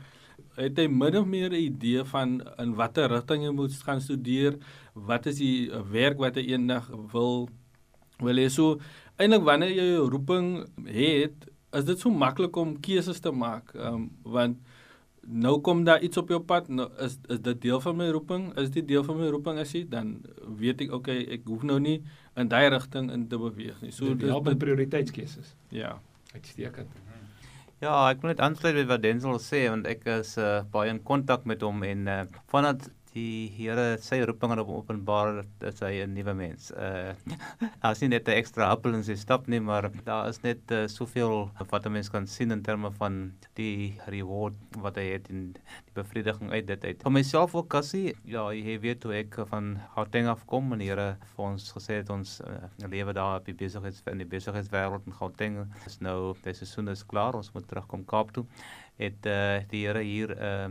het 0.60 0.80
hy 0.82 0.88
min 0.92 1.16
of 1.16 1.26
meer 1.26 1.52
'n 1.52 1.62
idee 1.72 2.04
van 2.04 2.42
in 2.58 2.76
watter 2.76 3.08
rigting 3.08 3.46
hy 3.46 3.52
moet 3.56 3.74
gaan 3.88 4.02
studeer, 4.02 4.58
wat 4.94 5.26
is 5.26 5.38
die 5.40 5.72
werk 5.92 6.18
wat 6.20 6.36
hy 6.36 6.44
eendag 6.52 6.90
wil 7.14 7.48
wil 8.26 8.42
hê 8.42 8.50
so 8.54 8.80
eintlik 9.20 9.46
wanneer 9.48 9.72
jy 9.76 9.88
jou 9.94 10.10
roeping 10.14 10.52
het, 10.88 11.48
is 11.76 11.86
dit 11.86 12.00
so 12.00 12.10
maklik 12.10 12.58
om 12.58 12.78
keuses 12.82 13.20
te 13.24 13.32
maak 13.32 13.74
um, 13.76 14.10
want 14.24 14.58
nou 15.30 15.60
kom 15.62 15.84
daar 15.84 16.02
iets 16.02 16.18
op 16.18 16.30
jou 16.30 16.40
pad 16.42 16.70
nou 16.74 16.88
is 17.06 17.18
is 17.30 17.42
dit 17.46 17.62
deel 17.62 17.82
van 17.82 17.96
my 17.98 18.08
roeping? 18.10 18.50
Is 18.58 18.72
dit 18.74 18.88
deel 18.88 19.04
van 19.04 19.20
my 19.20 19.28
roeping 19.30 19.60
as 19.60 19.74
jy 19.76 19.84
dan 19.90 20.18
weet 20.62 20.82
ek 20.88 20.94
okay 20.96 21.20
ek 21.38 21.46
hoef 21.46 21.64
nou 21.64 21.80
nie 21.80 22.00
in 22.40 22.50
daai 22.50 22.70
rigting 22.74 23.12
in 23.12 23.28
te 23.28 23.38
beweeg 23.38 23.82
nie. 23.82 23.92
So 23.92 24.16
dit 24.16 24.30
help 24.30 24.50
met 24.50 24.60
prioriteitskeuses. 24.60 25.54
Ja. 25.76 26.00
Uitstekend. 26.34 26.90
Ja, 27.80 28.10
ek 28.10 28.24
wil 28.24 28.34
net 28.34 28.42
aansluit 28.44 28.76
by 28.76 28.86
wat 28.90 29.04
Denzel 29.04 29.40
sê 29.44 29.64
want 29.70 29.88
ek 29.88 30.04
is 30.18 30.34
uh, 30.38 30.64
baie 30.72 30.92
in 30.92 31.00
kontak 31.04 31.46
met 31.48 31.62
hom 31.64 31.84
en 31.88 32.08
uh, 32.12 32.24
vandat 32.52 32.90
die 33.20 33.50
Here 33.58 33.98
sy 34.04 34.22
roeping 34.28 34.54
aan 34.54 34.62
openbaar 34.64 35.44
dat 35.62 35.82
hy 35.84 36.04
'n 36.04 36.14
nuwe 36.16 36.34
mens. 36.34 36.72
Uh 36.90 37.14
as 37.84 38.02
nie 38.02 38.10
net 38.12 38.28
'n 38.28 38.38
ekstra 38.40 38.70
appel 38.74 38.96
in 38.96 39.04
sy 39.04 39.16
stap 39.16 39.48
nie, 39.48 39.60
maar 39.60 39.90
daar 40.06 40.30
is 40.30 40.42
net 40.44 40.72
uh, 40.72 40.88
soveel 40.88 41.52
wat 41.72 41.86
'n 41.86 41.92
mens 41.92 42.10
kan 42.10 42.28
sien 42.28 42.52
in 42.52 42.62
terme 42.64 42.92
van 42.92 43.32
die 43.56 44.00
reward 44.08 44.56
wat 44.78 44.96
hy 44.96 45.06
het 45.16 45.30
en 45.30 45.54
die 45.54 45.96
bevrediging 45.96 46.52
uit 46.52 46.68
dit 46.68 46.86
uit. 46.86 47.04
Vir 47.04 47.12
myself 47.12 47.56
ook 47.56 47.70
Cassie, 47.70 48.16
ja, 48.26 48.50
jy 48.52 48.80
weet 48.80 49.04
hoe 49.04 49.14
ek 49.14 49.40
van 49.52 49.80
Gauteng 49.96 50.28
af 50.28 50.46
kom 50.46 50.74
en 50.74 50.80
die 50.80 50.90
Here 50.90 51.18
vir 51.36 51.46
ons 51.46 51.72
gesê 51.72 52.00
het 52.02 52.10
ons 52.10 52.42
uh, 52.42 52.68
lewe 52.88 53.14
daar 53.14 53.40
op 53.40 53.46
die 53.46 53.54
besigheids 53.54 54.04
in 54.08 54.24
die 54.24 54.30
besigheidswêreld 54.30 55.06
in 55.06 55.14
Gauteng 55.14 55.60
is 55.86 56.00
nou 56.02 56.36
die 56.44 56.54
seisoen 56.54 56.90
is 56.90 57.06
klaar, 57.06 57.36
ons 57.36 57.54
moet 57.54 57.68
terugkom 57.68 58.06
Kaap 58.06 58.32
toe. 58.32 58.46
Het 58.98 59.26
uh, 59.26 59.60
die 59.70 59.86
Here 59.86 60.04
hier 60.04 60.36
uh 60.38 60.70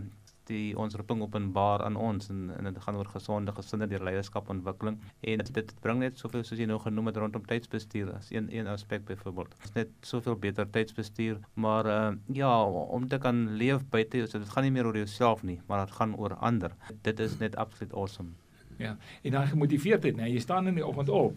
die 0.48 0.76
ons 0.78 0.96
roeping 0.98 1.22
openbaar 1.24 1.84
aan 1.86 1.96
ons 1.96 2.30
en 2.32 2.48
en 2.56 2.68
dit 2.68 2.80
gaan 2.84 2.96
oor 2.98 3.10
gesonde 3.12 3.52
gesinne 3.56 3.88
deur 3.90 4.04
leierskapontwikkeling 4.08 4.98
en 5.32 5.44
dit 5.58 5.74
bring 5.84 6.02
net 6.02 6.18
soveel 6.18 6.44
soos 6.44 6.60
jy 6.60 6.66
nou 6.70 6.78
genoem 6.82 7.10
het 7.10 7.20
rondom 7.22 7.46
tydsbestuur 7.48 8.12
as 8.16 8.32
een 8.34 8.48
een 8.54 8.66
aspek 8.66 9.04
byvoorbeeld. 9.08 9.54
Dit 9.56 9.68
is 9.68 9.76
net 9.76 9.94
soveel 10.12 10.36
beter 10.36 10.70
tydsbestuur, 10.70 11.38
maar 11.54 11.86
uh, 11.86 12.10
ja, 12.40 12.52
om 12.64 13.08
te 13.08 13.18
kan 13.18 13.44
leef 13.60 13.84
buite, 13.90 14.26
so 14.26 14.38
dit 14.38 14.48
gaan 14.48 14.66
nie 14.66 14.74
meer 14.74 14.86
oor 14.86 14.96
jouself 14.96 15.42
nie, 15.42 15.60
maar 15.66 15.86
dit 15.86 15.94
gaan 16.00 16.16
oor 16.16 16.34
ander. 16.34 16.74
Dit 17.02 17.20
is 17.20 17.38
net 17.38 17.56
absoluut 17.56 17.94
awesome. 17.94 18.34
Ja, 18.78 18.96
en 19.22 19.30
dan 19.30 19.46
gemotiveerdheid, 19.46 20.16
nee, 20.16 20.32
jy 20.32 20.40
staan 20.40 20.66
in 20.70 20.78
die 20.78 20.86
oggend 20.86 21.08
op 21.08 21.34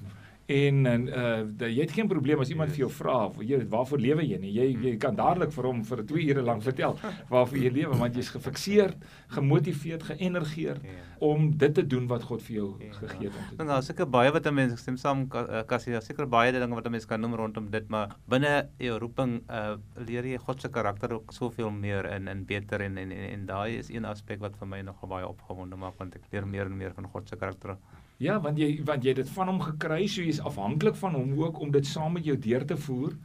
En 0.51 0.86
en 0.86 1.03
uh 1.08 1.67
jy 1.70 1.81
het 1.86 1.91
geen 1.96 2.08
probleem 2.12 2.39
as 2.43 2.50
iemand 2.50 2.70
Yes. 2.70 2.77
vir 2.77 2.86
jou 2.86 2.91
vra 2.91 3.17
jy 3.39 3.58
weet 3.62 3.70
waarvoor 3.70 4.00
lewe 4.03 4.24
jy 4.27 4.38
nie. 4.41 4.51
Jy 4.51 4.65
jy 4.84 4.98
kan 4.98 5.15
dadelik 5.15 5.51
vir 5.55 5.63
hom 5.70 5.84
vir 5.84 6.03
2 6.05 6.25
ure 6.34 6.41
lank 6.41 6.63
vertel 6.65 6.98
waarvoor 7.29 7.58
jy 7.58 7.70
lewe 7.72 7.98
want 7.98 8.15
jy's 8.15 8.29
gefikseerd, 8.29 8.98
gemotiveerd, 9.36 10.03
geënergeerd 10.03 10.81
Ja. 10.84 10.89
om 11.20 11.51
dit 11.58 11.74
te 11.74 11.84
doen 11.88 12.08
wat 12.08 12.24
God 12.24 12.41
vir 12.41 12.55
jou 12.55 12.75
Ja. 12.79 12.91
gegee 12.93 13.27
het 13.29 13.36
om 13.38 13.43
te 13.50 13.55
doen. 13.58 13.67
daar's 13.67 13.86
seker 13.86 14.05
baie 14.10 14.31
wat 14.31 14.46
'n 14.48 14.53
mens 14.53 14.72
ek 14.74 14.79
stem 14.79 14.98
saam 14.98 15.27
Ka- 15.29 15.46
eh, 15.48 15.63
Cassie, 15.65 15.91
daar's 15.93 16.05
seker 16.05 16.27
baie 16.27 16.51
dinge 16.51 16.75
wat 16.75 16.86
'n 16.86 16.91
mens 16.91 17.05
kan 17.05 17.22
noem 17.22 17.36
rondom 17.36 17.70
dit, 17.72 17.88
maar 17.89 18.15
binne 18.27 18.70
jou 18.79 18.98
roeping 19.00 19.41
uh 19.50 19.75
leer 20.08 20.24
jy 20.25 20.38
God 20.38 20.62
se 20.62 20.70
karakter 20.70 21.13
ook 21.13 21.31
soveel 21.31 21.72
meer 21.72 22.05
in 22.05 22.27
in 22.27 22.46
beter 22.46 22.81
en 22.81 22.98
en 22.98 23.12
en, 23.12 23.29
en 23.34 23.46
daai 23.46 23.77
is 23.77 23.89
een 23.89 24.05
aspek 24.05 24.39
wat 24.39 24.55
vir 24.58 24.67
my 24.67 24.81
nogal 24.81 25.10
baie 25.10 25.27
opgewonde 25.27 25.75
maak 25.77 25.98
want 25.98 26.15
ek 26.15 26.22
leer 26.31 26.46
meer 26.48 26.65
en 26.65 26.77
meer 26.77 26.93
van 26.93 27.05
God 27.08 27.29
se 27.29 27.36
karakter. 27.36 27.77
Ja, 28.21 28.37
want 28.41 28.59
jy 28.61 28.75
want 28.85 29.01
jy 29.01 29.15
het 29.15 29.23
dit 29.23 29.29
van 29.33 29.49
hom 29.49 29.61
gekry, 29.65 30.03
so 30.05 30.21
jy's 30.21 30.41
afhanklik 30.45 30.97
van 30.99 31.15
hom 31.17 31.31
ook 31.39 31.59
om 31.63 31.71
dit 31.73 31.87
saam 31.87 32.13
met 32.19 32.27
jou 32.27 32.35
deur 32.37 32.65
te 32.69 32.77
voer. 32.77 33.15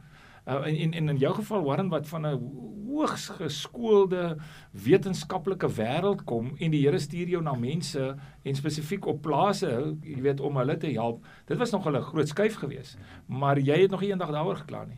Uh, 0.47 0.63
en, 0.65 0.77
en 0.87 0.93
en 1.01 1.11
in 1.13 1.19
jou 1.21 1.33
geval 1.37 1.65
Warren 1.67 1.91
wat 1.91 2.07
van 2.07 2.25
'n 2.25 2.39
hoogs 2.87 3.27
geskoolde 3.37 4.37
wetenskaplike 4.71 5.69
wêreld 5.69 6.23
kom 6.23 6.55
en 6.57 6.71
die 6.71 6.81
Here 6.85 6.99
stuur 6.99 7.29
jou 7.29 7.41
na 7.43 7.53
mense 7.53 8.15
en 8.43 8.55
spesifiek 8.55 9.05
op 9.05 9.21
plase, 9.21 9.69
jy 10.01 10.21
weet 10.21 10.39
om 10.39 10.57
hulle 10.57 10.77
te 10.77 10.89
help. 10.95 11.25
Dit 11.45 11.57
was 11.57 11.71
nogal 11.71 11.97
'n 11.97 12.01
groot 12.01 12.27
skuif 12.27 12.55
geweest. 12.55 12.97
Maar 13.27 13.59
jy 13.59 13.81
het 13.81 13.91
nog 13.91 14.01
eendag 14.01 14.31
daaroor 14.31 14.55
gekla 14.55 14.85
nie. 14.85 14.97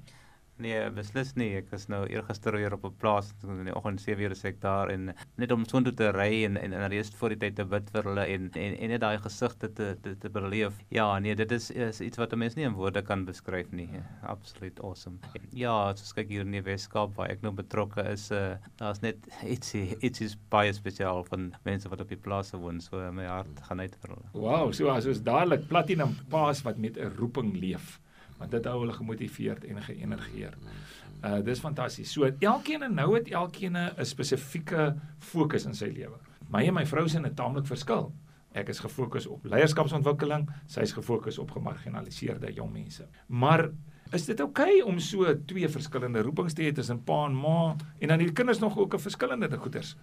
Nee, 0.59 0.79
beslis 0.91 1.31
nie. 1.39 1.53
Ek 1.61 1.69
is 1.75 1.85
nou 1.91 2.01
eergister 2.11 2.55
weer 2.57 2.73
op 2.75 2.83
'n 2.85 2.95
plaas 2.99 3.31
in 3.47 3.69
die 3.69 3.75
oggend 3.75 4.01
7 4.01 4.23
ure 4.25 4.35
sê 4.35 4.49
ek 4.51 4.59
daar 4.61 4.89
en 4.91 5.13
net 5.37 5.51
om 5.51 5.63
soontoe 5.65 5.93
te 5.93 6.11
ry 6.11 6.43
en 6.43 6.57
en, 6.57 6.73
en 6.73 6.89
reeds 6.91 7.15
voor 7.15 7.29
die 7.29 7.39
tyd 7.45 7.55
te 7.55 7.65
bid 7.65 7.89
vir 7.93 8.03
hulle 8.03 8.25
en 8.25 8.49
en, 8.53 8.75
en 8.75 8.89
net 8.89 9.01
daai 9.01 9.17
gesigte 9.23 9.69
te 9.73 9.95
te 10.03 10.15
te 10.19 10.29
beleef. 10.29 10.75
Ja, 10.89 11.19
nee, 11.19 11.35
dit 11.35 11.51
is 11.51 11.71
is 11.71 12.01
iets 12.01 12.17
wat 12.17 12.33
'n 12.33 12.39
mens 12.39 12.55
nie 12.55 12.65
in 12.65 12.73
woorde 12.73 13.01
kan 13.01 13.23
beskryf 13.25 13.71
nie. 13.71 13.89
Absoluut 14.23 14.79
awesome. 14.83 15.17
Ja, 15.53 15.89
as 15.89 16.13
kyk 16.13 16.27
hier 16.27 16.41
in 16.41 16.51
die 16.51 16.61
Weskaap 16.61 17.15
waar 17.15 17.29
ek 17.29 17.41
nou 17.41 17.53
betrokke 17.53 18.03
is, 18.11 18.31
uh, 18.31 18.57
daar's 18.75 19.01
net 19.01 19.15
ietsie 19.43 19.95
ietsie 20.01 20.29
baie 20.49 20.73
spesiaal 20.73 21.23
van 21.23 21.53
mense 21.63 21.89
wat 21.89 22.01
op 22.01 22.09
die 22.09 22.17
plase 22.17 22.57
woon. 22.57 22.81
So 22.81 23.11
my 23.11 23.25
hart 23.25 23.63
gaan 23.69 23.79
uit 23.79 23.95
vir 23.95 24.09
hulle. 24.09 24.29
Wow, 24.33 24.73
so 24.73 24.89
as 24.89 25.07
ons 25.07 25.23
dadelik 25.23 25.67
platinum 25.67 26.17
paas 26.29 26.61
wat 26.63 26.77
met 26.77 26.97
'n 26.97 27.15
roeping 27.15 27.55
leef. 27.55 27.99
Want 28.39 28.51
dit 28.51 28.65
hou 28.65 28.79
hulle 28.79 28.95
gemotiveerd 28.95 29.65
en 29.67 29.81
geënergeerd. 29.83 30.71
Uh 31.19 31.39
dis 31.43 31.59
fantasties. 31.59 32.11
So 32.11 32.29
elkeen 32.39 32.83
en 32.87 32.93
nou 32.95 33.13
het 33.17 33.29
elkeen 33.31 33.77
'n 33.77 34.05
spesifieke 34.05 34.95
fokus 35.19 35.65
in 35.65 35.75
sy 35.75 35.91
lewe. 35.91 36.17
My 36.49 36.63
en 36.67 36.73
my 36.73 36.85
vrou 36.85 37.07
se 37.07 37.19
het 37.19 37.35
taamlik 37.35 37.67
verskil. 37.67 38.13
Ek 38.57 38.69
is 38.69 38.79
gefokus 38.79 39.27
op 39.29 39.45
leierskapsontwikkeling, 39.45 40.47
sy 40.67 40.81
is 40.81 40.93
gefokus 40.97 41.37
op 41.37 41.51
gemarginaliseerde 41.51 42.53
jong 42.53 42.71
mense. 42.73 43.05
Maar 43.27 43.69
is 44.11 44.25
dit 44.25 44.39
oukei 44.41 44.79
okay 44.81 44.87
om 44.89 44.99
so 44.99 45.29
twee 45.45 45.69
verskillende 45.69 46.21
roepings 46.25 46.53
te 46.53 46.65
hê 46.65 46.71
tussen 46.73 47.03
pa 47.03 47.25
en 47.27 47.35
ma 47.37 47.75
en 47.99 48.07
dan 48.07 48.17
die 48.17 48.31
kinders 48.31 48.59
nog 48.59 48.77
ook 48.77 48.93
'n 48.93 48.99
verskillende 48.99 49.57
goeders? 49.57 49.95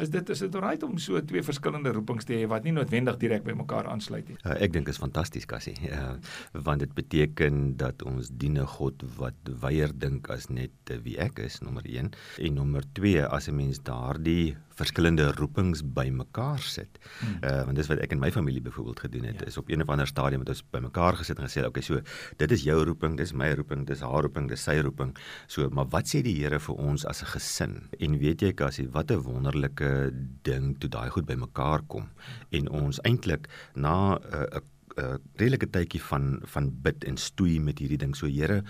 Is 0.00 0.10
dit 0.10 0.28
is 0.28 0.38
dit 0.44 0.54
reg 0.54 0.82
om 0.86 0.98
so 0.98 1.20
twee 1.20 1.42
verskillende 1.42 1.92
roepings 1.92 2.24
te 2.24 2.36
hê 2.38 2.46
wat 2.50 2.64
nie 2.64 2.72
noodwendig 2.72 3.18
direk 3.20 3.44
by 3.44 3.54
mekaar 3.58 3.88
aansluit 3.90 4.28
nie? 4.28 4.38
Uh, 4.42 4.56
ek 4.64 4.72
dink 4.72 4.88
is 4.88 5.00
fantasties 5.02 5.46
Cassie. 5.50 5.74
Uh, 5.90 6.14
want 6.52 6.84
dit 6.84 6.94
beteken 6.96 7.76
dat 7.80 8.02
ons 8.08 8.30
dien 8.30 8.58
'n 8.58 8.66
God 8.78 9.04
wat 9.18 9.52
weier 9.64 9.92
dink 9.94 10.30
as 10.30 10.48
net 10.48 10.94
wie 11.04 11.18
ek 11.18 11.38
is 11.38 11.60
nommer 11.60 11.84
1 11.84 12.12
en 12.38 12.54
nommer 12.54 12.84
2 12.94 13.26
as 13.26 13.48
'n 13.48 13.56
mens 13.56 13.82
daardie 13.82 14.56
verskillende 14.78 15.30
roepings 15.38 15.82
bymekaar 15.82 16.60
sit. 16.60 16.98
Hmm. 17.20 17.38
Uh 17.42 17.64
want 17.68 17.76
dis 17.76 17.90
wat 17.90 18.02
ek 18.04 18.12
in 18.12 18.20
my 18.22 18.30
familie 18.34 18.62
byvoorbeeld 18.64 19.00
gedoen 19.06 19.24
het. 19.24 19.40
Ja. 19.40 19.46
Is 19.46 19.58
op 19.60 19.70
een 19.70 19.82
of 19.82 19.88
ander 19.88 20.06
stadium 20.06 20.40
het 20.40 20.48
ons 20.48 20.64
bymekaar 20.70 21.16
gesit 21.20 21.38
en 21.38 21.48
gesê, 21.48 21.66
okay, 21.66 21.82
so 21.82 22.00
dit 22.36 22.52
is 22.52 22.64
jou 22.66 22.78
roeping, 22.84 23.16
dis 23.16 23.32
my 23.32 23.52
roeping, 23.58 23.86
dis 23.86 24.00
haar 24.00 24.26
roeping, 24.26 24.48
dis 24.48 24.62
sy 24.62 24.78
roeping. 24.84 25.14
So, 25.46 25.68
maar 25.70 25.88
wat 25.92 26.10
sê 26.10 26.22
die 26.22 26.36
Here 26.42 26.58
vir 26.58 26.76
ons 26.76 27.04
as 27.06 27.22
'n 27.22 27.32
gesin? 27.34 27.74
En 28.00 28.18
weet 28.18 28.42
jy 28.42 28.52
Cassie, 28.52 28.88
wat 28.88 29.10
'n 29.10 29.22
wonderlike 29.22 30.12
ding 30.42 30.78
toe 30.78 30.90
daai 30.90 31.10
goed 31.10 31.26
bymekaar 31.26 31.82
kom 31.86 32.08
en 32.50 32.68
ons 32.68 33.00
eintlik 33.04 33.48
na 33.74 34.18
'n 34.18 34.34
uh, 34.34 34.60
'n 34.96 35.00
uh, 35.00 35.16
redelike 35.40 35.68
tydjie 35.72 36.00
van 36.02 36.40
van 36.54 36.70
bid 36.84 37.04
en 37.08 37.16
stoei 37.16 37.60
met 37.60 37.78
hierdie 37.78 37.98
ding. 37.98 38.14
So 38.16 38.26
Here, 38.26 38.62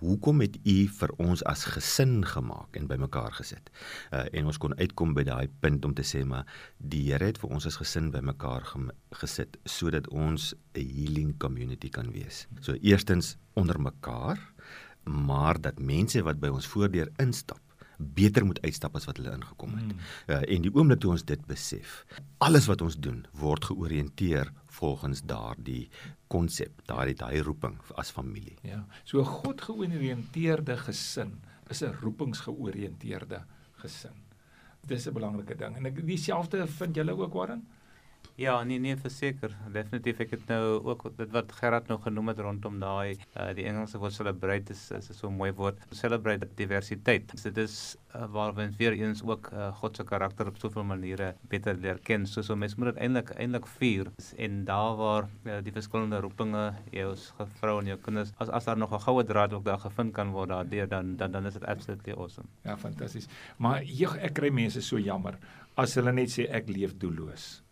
hoekom 0.00 0.40
het 0.44 0.56
U 0.64 0.76
vir 1.00 1.12
ons 1.18 1.42
as 1.48 1.64
gesin 1.74 2.22
gemaak 2.26 2.76
en 2.76 2.88
bymekaar 2.90 3.32
gesit? 3.38 3.70
Uh, 4.12 4.24
en 4.32 4.50
ons 4.50 4.58
kon 4.58 4.74
uitkom 4.78 5.14
by 5.14 5.24
daai 5.28 5.48
punt 5.62 5.84
om 5.84 5.94
te 5.94 6.06
sê 6.06 6.24
maar 6.24 6.48
die 6.78 7.04
Here 7.08 7.30
het 7.30 7.38
vir 7.42 7.54
ons 7.54 7.66
as 7.66 7.78
gesin 7.80 8.10
bymekaar 8.14 8.66
gesit 9.20 9.56
sodat 9.64 10.08
ons 10.08 10.54
'n 10.74 10.84
healing 10.84 11.38
community 11.38 11.88
kan 11.88 12.12
wees. 12.12 12.46
So 12.60 12.74
eerstens 12.80 13.36
onder 13.54 13.80
mekaar, 13.80 14.38
maar 15.04 15.60
dat 15.60 15.78
mense 15.78 16.22
wat 16.22 16.40
by 16.40 16.48
ons 16.48 16.66
voordeur 16.66 17.08
instap 17.18 17.60
beter 17.98 18.44
moet 18.46 18.60
uitstap 18.62 18.94
as 18.96 19.04
wat 19.08 19.18
hulle 19.18 19.34
ingekom 19.34 19.74
het. 19.74 19.90
Hmm. 19.90 20.06
Uh, 20.30 20.42
en 20.54 20.62
die 20.62 20.72
oomblik 20.74 21.00
toe 21.02 21.10
ons 21.16 21.24
dit 21.26 21.46
besef, 21.50 22.04
alles 22.38 22.68
wat 22.70 22.82
ons 22.84 22.96
doen 22.96 23.24
word 23.40 23.64
georiënteer 23.70 24.52
volgens 24.78 25.24
daardie 25.26 25.88
konsep, 26.30 26.82
daardie 26.86 27.16
daai 27.18 27.42
roeping 27.42 27.78
as 27.98 28.12
familie. 28.14 28.56
Ja. 28.62 28.84
So 29.04 29.20
'n 29.20 29.24
God 29.42 29.60
georiënteerde 29.60 30.76
gesin 30.76 31.40
is 31.68 31.82
'n 31.82 31.96
roepingsgeoriënteerde 32.02 33.42
gesin. 33.82 34.16
Dis 34.86 35.06
'n 35.06 35.12
belangrike 35.12 35.56
ding. 35.56 35.76
En 35.76 35.86
ek 35.86 36.06
dieselfde 36.06 36.66
vind 36.66 36.94
julle 36.94 37.16
ook 37.16 37.32
Warren? 37.32 37.66
Ja, 38.38 38.62
nee 38.62 38.78
nee, 38.78 38.94
verseker. 38.94 39.50
Definitief 39.74 40.20
ek 40.22 40.36
het 40.36 40.44
nou 40.46 40.78
ook 40.86 41.08
dit 41.18 41.32
wat 41.34 41.50
Gerard 41.58 41.88
nou 41.90 41.96
genoem 42.04 42.30
het 42.30 42.42
rondom 42.46 42.76
daai 42.78 43.16
uh, 43.16 43.48
die 43.58 43.64
Engelse 43.66 43.98
woord 43.98 44.14
celebrate 44.14 44.70
is 44.70 44.84
is 44.94 45.08
so 45.10 45.26
'n 45.26 45.34
mooi 45.40 45.50
woord. 45.52 45.80
Celebrate 45.90 46.46
diversiteit. 46.60 47.34
So, 47.34 47.50
dit 47.50 47.66
is 47.66 47.96
uh, 48.14 48.30
waar 48.30 48.54
ons 48.54 48.76
weer 48.78 48.94
eens 48.94 49.24
ook 49.26 49.50
uh, 49.52 49.72
God 49.80 49.96
se 49.96 50.04
karakter 50.04 50.46
op 50.46 50.62
soveel 50.62 50.86
maniere 50.86 51.34
beter 51.50 51.74
leer 51.74 51.98
ken. 51.98 52.26
So 52.26 52.42
so 52.42 52.54
mens 52.54 52.76
moet 52.76 52.94
dit 52.94 53.02
eintlik 53.02 53.34
eintlik 53.34 53.66
vier 53.66 54.14
en 54.36 54.64
daar 54.64 54.96
waar 54.96 55.28
uh, 55.42 55.58
die 55.62 55.72
verskillende 55.72 56.20
roepinge 56.20 56.74
jou 56.94 57.16
vrou 57.58 57.80
en 57.80 57.86
jou 57.86 57.98
kinders 57.98 58.32
as 58.38 58.48
as 58.48 58.64
daar 58.64 58.78
nog 58.78 58.94
'n 58.94 59.00
goue 59.00 59.24
draad 59.24 59.52
ook 59.52 59.64
daar 59.64 59.82
gevind 59.82 60.14
kan 60.14 60.30
word 60.30 60.48
daardeur 60.48 60.88
dan 60.88 61.16
dan 61.16 61.32
dan 61.32 61.46
is 61.46 61.54
dit 61.54 61.64
absolutely 61.64 62.12
awesome. 62.12 62.46
Ja, 62.62 62.76
fantasties. 62.76 63.26
Maar 63.56 63.82
jeg, 63.82 64.14
ek 64.22 64.34
kry 64.34 64.50
mense 64.50 64.80
so 64.80 64.98
jammer 64.98 65.34
as 65.74 65.94
hulle 65.94 66.12
net 66.12 66.30
sê 66.30 66.46
ek 66.46 66.68
leef 66.68 66.94
doelloos. 66.98 67.67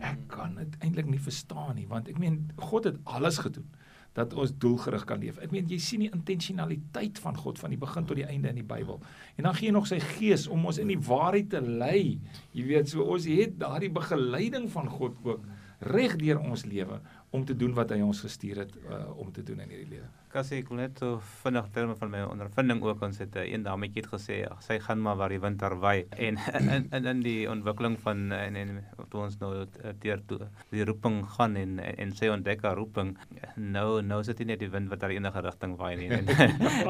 Ek 0.00 0.24
kan 0.32 0.54
dit 0.58 0.78
eintlik 0.80 1.08
nie 1.10 1.20
verstaan 1.20 1.76
nie, 1.76 1.86
want 1.90 2.08
ek 2.08 2.18
meen 2.18 2.48
God 2.56 2.88
het 2.88 2.98
alles 3.04 3.40
gedoen 3.44 3.68
dat 4.16 4.32
ons 4.34 4.50
doelgerig 4.58 5.04
kan 5.06 5.20
leef. 5.22 5.36
Ek 5.44 5.52
meen 5.54 5.68
jy 5.70 5.78
sien 5.82 6.02
die 6.02 6.10
intentionaliteit 6.10 7.20
van 7.22 7.36
God 7.38 7.60
van 7.60 7.70
die 7.70 7.78
begin 7.78 8.06
tot 8.08 8.18
die 8.18 8.26
einde 8.26 8.50
in 8.50 8.58
die 8.58 8.66
Bybel. 8.66 8.98
En 9.36 9.46
dan 9.46 9.54
gee 9.54 9.68
hy 9.68 9.74
nog 9.76 9.86
sy 9.90 10.00
gees 10.02 10.48
om 10.50 10.64
ons 10.66 10.80
in 10.82 10.90
die 10.90 10.98
waarheid 10.98 11.52
te 11.52 11.60
lei. 11.62 12.18
Jy 12.56 12.64
weet, 12.66 12.90
so 12.90 13.06
ons 13.06 13.28
het 13.30 13.54
daardie 13.60 13.92
begeleiding 13.94 14.66
van 14.72 14.90
God 14.90 15.20
ook 15.26 15.46
reg 15.92 16.16
deur 16.18 16.40
ons 16.42 16.64
lewe 16.66 16.98
om 17.30 17.44
te 17.44 17.56
doen 17.56 17.74
wat 17.76 17.90
hy 17.92 18.00
ons 18.04 18.20
gestuur 18.24 18.64
het 18.64 18.72
uh, 18.88 19.04
om 19.20 19.32
te 19.32 19.42
doen 19.44 19.60
in 19.60 19.68
hierdie 19.68 19.90
lewe. 19.98 20.08
Kassie, 20.28 20.58
ek 20.60 20.68
wil 20.68 20.82
net 20.82 20.98
so 21.00 21.22
vinnig 21.42 21.68
terme 21.72 21.94
van 21.96 22.10
my 22.12 22.20
ondervinding 22.28 22.82
ook 22.84 23.02
ons 23.06 23.18
het 23.20 23.36
'n 23.36 23.48
een 23.48 23.62
dametjie 23.64 24.02
het 24.02 24.10
gesê 24.12 24.36
ag, 24.44 24.62
sy 24.62 24.78
gaan 24.78 25.00
maar 25.00 25.16
waar 25.16 25.32
die 25.32 25.40
wind 25.40 25.60
haar 25.60 25.76
waai 25.80 26.04
en 26.26 26.36
in 26.60 26.88
in 26.92 27.06
in 27.06 27.22
die 27.22 27.48
ontwikkeling 27.50 27.96
van 28.00 28.32
en 28.32 28.56
en 28.56 28.84
toe 29.10 29.20
ons 29.20 29.38
nou 29.40 29.66
deur 30.00 30.20
toe 30.26 30.38
die 30.70 30.84
roeping 30.84 31.24
gaan 31.36 31.56
en 31.56 31.78
en 31.78 32.12
sy 32.12 32.28
ontdek 32.28 32.62
haar 32.62 32.76
roeping 32.76 33.16
nou 33.56 34.02
nou 34.02 34.22
sit 34.22 34.36
dit 34.36 34.46
nie 34.46 34.52
net 34.52 34.60
die 34.60 34.70
wind 34.70 34.90
wat 34.90 35.00
haar 35.00 35.10
enige 35.10 35.40
rigting 35.40 35.76
waai 35.76 35.96
nie 35.96 36.10
en 36.18 36.28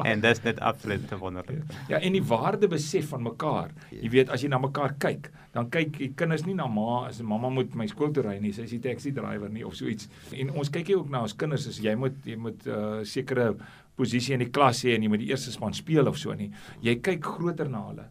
en 0.05 0.21
dis 0.21 0.43
net 0.43 0.59
absoluut 0.59 1.07
te 1.07 1.17
wonderlik. 1.17 1.63
Ja, 1.87 1.99
en 1.99 2.11
die 2.11 2.23
waarde 2.23 2.67
besef 2.67 3.09
van 3.09 3.23
mekaar. 3.23 3.71
Jy 3.91 4.09
weet 4.09 4.29
as 4.29 4.43
jy 4.43 4.49
na 4.49 4.59
mekaar 4.59 4.95
kyk, 4.99 5.31
dan 5.53 5.69
kyk 5.69 5.97
die 5.97 6.11
kinders 6.15 6.45
nie 6.45 6.55
na 6.55 6.67
ma 6.67 7.07
as 7.07 7.21
mamma 7.21 7.49
moet 7.49 7.73
my 7.75 7.87
skool 7.87 8.11
toe 8.13 8.23
ry 8.23 8.37
nie, 8.39 8.51
sy 8.53 8.67
is 8.67 8.75
die 8.75 8.83
taxi 8.83 9.11
driver 9.15 9.49
nie 9.49 9.65
of 9.65 9.75
so 9.75 9.87
iets. 9.87 10.09
En 10.33 10.51
ons 10.51 10.69
kyk 10.69 10.91
ook 10.95 11.09
na 11.09 11.21
ons 11.21 11.35
kinders 11.35 11.67
as 11.67 11.79
jy 11.83 11.95
moet 11.95 12.15
jy 12.27 12.37
moet 12.39 12.67
uh, 12.67 13.01
sekere 13.03 13.55
posisie 13.99 14.33
in 14.33 14.45
die 14.45 14.53
klas 14.53 14.83
hê 14.85 14.95
en 14.95 15.03
jy 15.03 15.11
moet 15.11 15.23
die 15.23 15.31
eerste 15.31 15.51
span 15.51 15.75
speel 15.75 16.07
of 16.07 16.17
so 16.17 16.33
nie. 16.33 16.51
Jy 16.85 16.99
kyk 17.03 17.25
groter 17.25 17.69
na 17.69 17.83
hulle. 17.89 18.07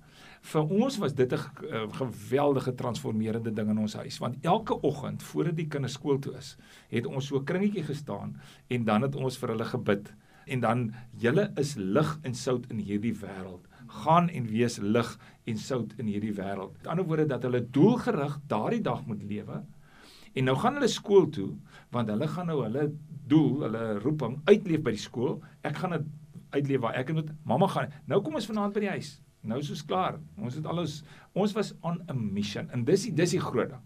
Vir 0.49 0.71
ons 0.81 0.99
was 1.03 1.15
dit 1.15 1.33
'n 1.33 1.39
uh, 1.39 1.89
geweldige 1.93 2.75
transformerende 2.75 3.51
ding 3.51 3.71
in 3.71 3.79
ons 3.79 3.95
huis 3.95 4.19
want 4.19 4.37
elke 4.43 4.81
oggend 4.83 5.23
voordat 5.23 5.57
die 5.57 5.69
kinders 5.69 5.99
skool 5.99 6.19
toe 6.19 6.37
is, 6.39 6.57
het 6.89 7.07
ons 7.07 7.27
so 7.27 7.39
'n 7.39 7.45
kringetjie 7.45 7.85
gestaan 7.85 8.41
en 8.69 8.85
dan 8.85 9.03
het 9.03 9.15
ons 9.17 9.39
vir 9.39 9.49
hulle 9.49 9.65
gebid 9.65 10.13
en 10.47 10.61
dan 10.61 10.95
julle 11.21 11.53
is 11.57 11.75
lig 11.77 12.19
en 12.23 12.35
sout 12.35 12.67
in 12.73 12.79
hierdie 12.79 13.15
wêreld. 13.15 13.67
Gaan 13.87 14.29
en 14.29 14.47
wees 14.49 14.79
lig 14.79 15.19
en 15.45 15.57
sout 15.57 15.93
in 15.99 16.07
hierdie 16.07 16.35
wêreld. 16.37 16.73
Met 16.77 16.87
ander 16.87 17.05
woorde 17.05 17.27
dat 17.27 17.43
hulle 17.43 17.71
doelgerig 17.71 18.39
daardie 18.47 18.81
dag 18.81 19.07
moet 19.07 19.23
lewe. 19.23 19.63
En 20.35 20.45
nou 20.45 20.57
gaan 20.57 20.79
hulle 20.79 20.89
skool 20.89 21.29
toe 21.29 21.51
want 21.95 22.11
hulle 22.13 22.29
gaan 22.29 22.51
nou 22.51 22.63
hulle 22.63 22.89
doel, 23.29 23.63
hulle 23.67 23.85
roeping 24.03 24.39
uitleef 24.49 24.83
by 24.85 24.95
die 24.97 25.03
skool. 25.03 25.39
Ek 25.67 25.81
gaan 25.81 25.97
dit 25.97 26.09
uitleef 26.57 26.83
waar 26.85 26.97
ek 27.01 27.13
moet. 27.17 27.33
Mamma 27.49 27.69
gaan. 27.73 27.93
Nou 28.09 28.21
kom 28.25 28.39
ons 28.39 28.49
vanaand 28.49 28.77
by 28.77 28.85
die 28.87 28.95
huis. 28.97 29.17
Nou 29.49 29.61
is 29.63 29.71
ons 29.73 29.85
klaar. 29.87 30.19
Ons 30.41 30.59
het 30.59 30.67
alles 30.69 31.03
ons 31.39 31.55
was 31.57 31.75
on 31.87 32.01
a 32.11 32.17
mission 32.17 32.69
en 32.75 32.85
dis 32.89 33.09
die 33.09 33.15
dis 33.15 33.37
die 33.37 33.43
groot 33.43 33.71
ding. 33.73 33.85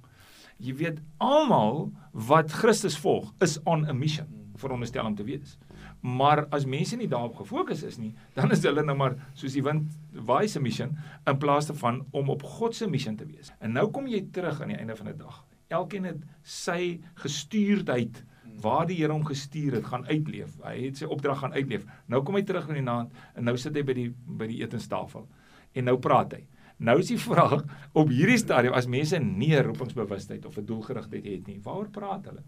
Jy 0.63 0.77
weet 0.79 1.03
almal 1.23 1.91
wat 2.29 2.55
Christus 2.55 2.97
volg 3.03 3.33
is 3.45 3.59
on 3.67 3.85
a 3.91 3.95
mission 3.97 4.31
veronderstel 4.63 5.07
om 5.07 5.15
te 5.19 5.27
wees. 5.27 5.57
Maar 6.03 6.47
as 6.55 6.67
mense 6.67 6.97
nie 6.99 7.09
daarop 7.11 7.37
gefokus 7.39 7.83
is 7.87 7.99
nie, 7.99 8.13
dan 8.37 8.51
is 8.55 8.63
hulle 8.67 8.85
nou 8.87 8.97
maar 8.99 9.17
soos 9.39 9.55
die 9.57 9.63
wind 9.65 9.91
waai 10.29 10.49
se 10.51 10.61
mission 10.63 10.97
in 11.31 11.39
plaas 11.43 11.71
daarvan 11.71 12.03
om 12.11 12.31
op 12.35 12.43
God 12.57 12.77
se 12.77 12.89
mission 12.91 13.17
te 13.19 13.27
wees. 13.27 13.53
En 13.61 13.75
nou 13.77 13.89
kom 13.95 14.09
jy 14.11 14.25
terug 14.35 14.61
aan 14.63 14.75
die 14.75 14.79
einde 14.79 14.97
van 14.99 15.13
die 15.13 15.19
dag. 15.19 15.43
Elkeen 15.73 16.09
het 16.11 16.23
sy 16.43 17.01
gestuurdheid 17.23 18.23
waar 18.63 18.87
die 18.87 18.99
Here 19.01 19.15
hom 19.15 19.25
gestuur 19.27 19.79
het 19.79 19.87
gaan 19.91 20.07
uitleef. 20.07 20.55
Hy 20.63 20.77
het 20.85 21.01
sy 21.01 21.09
opdrag 21.11 21.41
gaan 21.43 21.55
uitleef. 21.57 21.87
Nou 22.07 22.23
kom 22.23 22.37
hy 22.39 22.45
terug 22.47 22.69
in 22.71 22.83
die 22.83 22.87
naand 22.87 23.15
en 23.35 23.49
nou 23.49 23.57
sit 23.59 23.77
hy 23.77 23.85
by 23.87 23.97
die 23.97 24.09
by 24.13 24.49
die 24.51 24.61
etenstafel. 24.63 25.27
En 25.75 25.89
nou 25.89 25.97
praat 26.03 26.37
hy. 26.37 26.43
Nou 26.83 26.99
is 27.01 27.13
die 27.13 27.21
vraag 27.31 27.63
op 27.93 28.11
hierdie 28.13 28.41
stadium 28.41 28.77
as 28.79 28.91
mense 28.91 29.19
nie 29.23 29.55
roepingsbewustheid 29.59 30.47
of 30.47 30.59
'n 30.59 30.67
doelgerigtheid 30.67 31.25
het 31.25 31.47
nie, 31.47 31.61
waaroor 31.63 31.91
praat 31.91 32.27
hulle? 32.31 32.45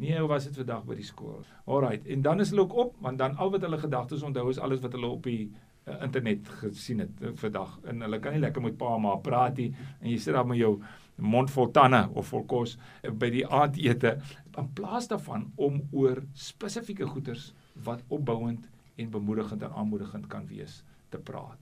Nee, 0.00 0.16
hoe 0.18 0.28
was 0.28 0.46
dit 0.48 0.56
vandag 0.56 0.84
by 0.88 0.94
die 0.96 1.04
skool? 1.04 1.42
Alraight, 1.66 2.06
en 2.08 2.22
dan 2.24 2.40
is 2.40 2.50
hulle 2.50 2.62
ook 2.62 2.76
op 2.84 2.94
want 3.04 3.18
dan 3.18 3.36
al 3.36 3.50
wat 3.50 3.66
hulle 3.66 3.78
gedagtes 3.78 4.22
onthou 4.22 4.48
is 4.48 4.58
alles 4.58 4.80
wat 4.80 4.92
hulle 4.96 5.06
op 5.06 5.26
die 5.28 5.50
uh, 5.86 5.98
internet 6.02 6.48
gesien 6.62 7.04
het 7.04 7.20
uh, 7.20 7.34
vandag 7.34 7.78
en 7.84 8.00
hulle 8.00 8.20
kan 8.20 8.32
nie 8.32 8.40
lekker 8.40 8.64
met 8.64 8.78
pa 8.80 8.94
en 8.96 9.04
ma 9.04 9.16
praat 9.20 9.60
nie 9.60 9.74
en 10.00 10.08
jy 10.08 10.16
sit 10.16 10.34
daar 10.34 10.46
met 10.46 10.58
jou 10.58 10.78
mond 11.20 11.50
vol 11.50 11.70
tande 11.70 12.02
of 12.14 12.28
vol 12.32 12.44
kos 12.44 12.76
uh, 12.76 13.10
by 13.10 13.30
die 13.30 13.46
aandete 13.46 14.18
in 14.58 14.68
plaas 14.74 15.08
daarvan 15.08 15.50
om 15.56 15.80
oor 15.92 16.22
spesifieke 16.34 17.06
goeders 17.06 17.52
wat 17.84 18.02
opbouend 18.08 18.68
en 18.96 19.10
bemoedigend 19.10 19.62
en 19.62 19.72
aanmoedigend 19.72 20.28
kan 20.28 20.46
wees 20.46 20.82
te 21.10 21.18
praat. 21.18 21.58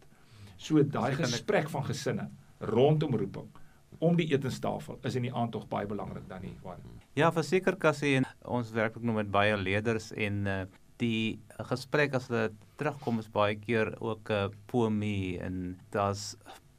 So 0.57 0.83
daai 0.83 1.15
gesprek 1.15 1.69
van 1.71 1.85
gesinne 1.87 2.29
rondom 2.59 3.15
roeping 3.15 3.49
om 3.99 4.17
die 4.19 4.29
etenstafel 4.33 4.99
is 5.07 5.17
in 5.19 5.27
die 5.29 5.35
aand 5.35 5.53
tog 5.55 5.67
baie 5.71 5.87
belangrik 5.87 6.27
dan 6.29 6.43
nie 6.43 6.55
waar. 6.63 6.79
Ja, 7.19 7.31
verseker 7.35 7.77
Cassie 7.79 8.17
en 8.21 8.27
ons 8.45 8.71
werk 8.75 8.97
ook 8.97 9.07
nou 9.07 9.17
met 9.17 9.31
baie 9.31 9.57
leerders 9.57 10.13
en 10.13 10.47
uh, 10.47 10.61
die 10.99 11.39
gesprek 11.71 12.15
as 12.19 12.29
hulle 12.31 12.49
terugkom 12.79 13.19
is 13.23 13.31
baie 13.31 13.57
keer 13.59 13.95
ook 13.99 14.31
'n 14.31 14.51
uh, 14.51 14.55
pomie 14.67 15.39
en 15.41 15.79
daar's 15.91 16.37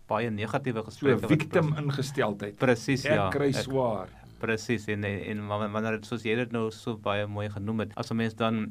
baie 0.10 0.30
negatiewe 0.34 0.84
gesprekke 0.88 1.26
so, 1.26 1.32
victim 1.32 1.74
ingesteldheid. 1.78 2.58
Presies 2.60 3.06
ja. 3.08 3.28
Ek 3.28 3.38
kry 3.38 3.52
swaar. 3.56 4.12
Presies 4.40 4.88
en 4.92 5.04
en 5.06 5.48
wanneer 5.48 6.00
dit 6.00 6.06
soos 6.10 6.24
jy 6.26 6.36
dit 6.40 6.54
nou 6.56 6.70
so 6.76 6.98
baie 6.98 7.28
mooi 7.28 7.50
genoem 7.54 7.86
het, 7.86 7.98
as 8.00 8.12
'n 8.12 8.18
mens 8.22 8.36
dan 8.36 8.70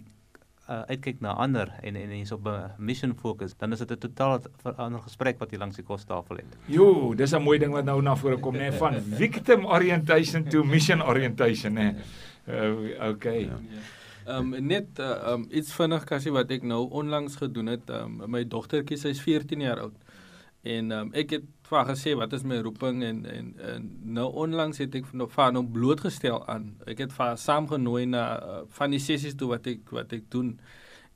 uh, 0.68 0.83
uitkyk 0.92 1.21
na 1.25 1.35
ander 1.45 1.73
en 1.83 1.97
en 1.97 2.14
jy's 2.18 2.33
op 2.33 2.47
'n 2.47 2.71
mission 2.78 3.14
fokus, 3.14 3.57
dan 3.57 3.73
is 3.73 3.78
dit 3.78 3.90
'n 3.90 3.99
totaal 3.99 4.40
ander 4.76 5.00
gesprek 5.00 5.38
wat 5.38 5.50
jy 5.50 5.59
langs 5.59 5.76
die 5.76 5.85
kostafel 5.85 6.37
het. 6.37 6.57
Jo, 6.66 7.14
dis 7.14 7.33
'n 7.33 7.42
mooi 7.42 7.59
ding 7.59 7.73
wat 7.73 7.85
nou 7.85 8.02
na 8.02 8.16
vore 8.16 8.37
kom 8.37 8.54
nê 8.54 8.71
nee, 8.71 8.73
van 8.73 9.00
victim 9.23 9.66
orientation 9.66 10.45
to 10.45 10.64
mission 10.64 11.02
orientation 11.02 11.73
nê. 11.75 11.92
Nee. 11.92 12.02
Uh, 12.49 13.09
okay. 13.11 13.40
Ja. 13.40 13.59
Ehm 14.28 14.54
um, 14.54 14.66
net 14.66 14.99
uh, 15.00 15.33
um, 15.33 15.47
iets 15.50 15.73
vinnig 15.73 16.04
kassie 16.04 16.33
wat 16.33 16.50
ek 16.50 16.62
nou 16.62 16.88
onlangs 16.90 17.37
gedoen 17.37 17.66
het. 17.66 17.90
Um, 17.90 18.23
my 18.26 18.45
dogtertjie 18.45 18.99
sy's 19.00 19.21
14 19.21 19.61
jaar 19.61 19.80
oud. 19.80 19.95
En 20.66 20.90
um, 20.92 21.12
ek 21.14 21.36
het 21.36 21.44
vir 21.68 21.86
gesê 21.92 22.14
wat 22.18 22.32
is 22.34 22.44
my 22.48 22.58
roeping 22.64 23.04
en 23.06 23.22
en, 23.30 23.52
en 23.62 23.86
nou 24.18 24.26
onlangs 24.44 24.80
het 24.82 24.94
ek 24.98 25.06
van 25.12 25.28
haar 25.36 25.54
nou 25.54 25.64
blootgestel 25.64 26.42
aan. 26.48 26.72
Ek 26.86 27.04
het 27.04 27.14
vir 27.14 27.38
saamgenooi 27.38 28.06
na 28.10 28.24
uh, 28.38 28.58
van 28.78 28.94
die 28.94 29.02
sessies 29.02 29.38
toe 29.38 29.52
wat 29.54 29.68
ek 29.70 29.94
wat 29.94 30.12
ek 30.16 30.26
doen. 30.34 30.56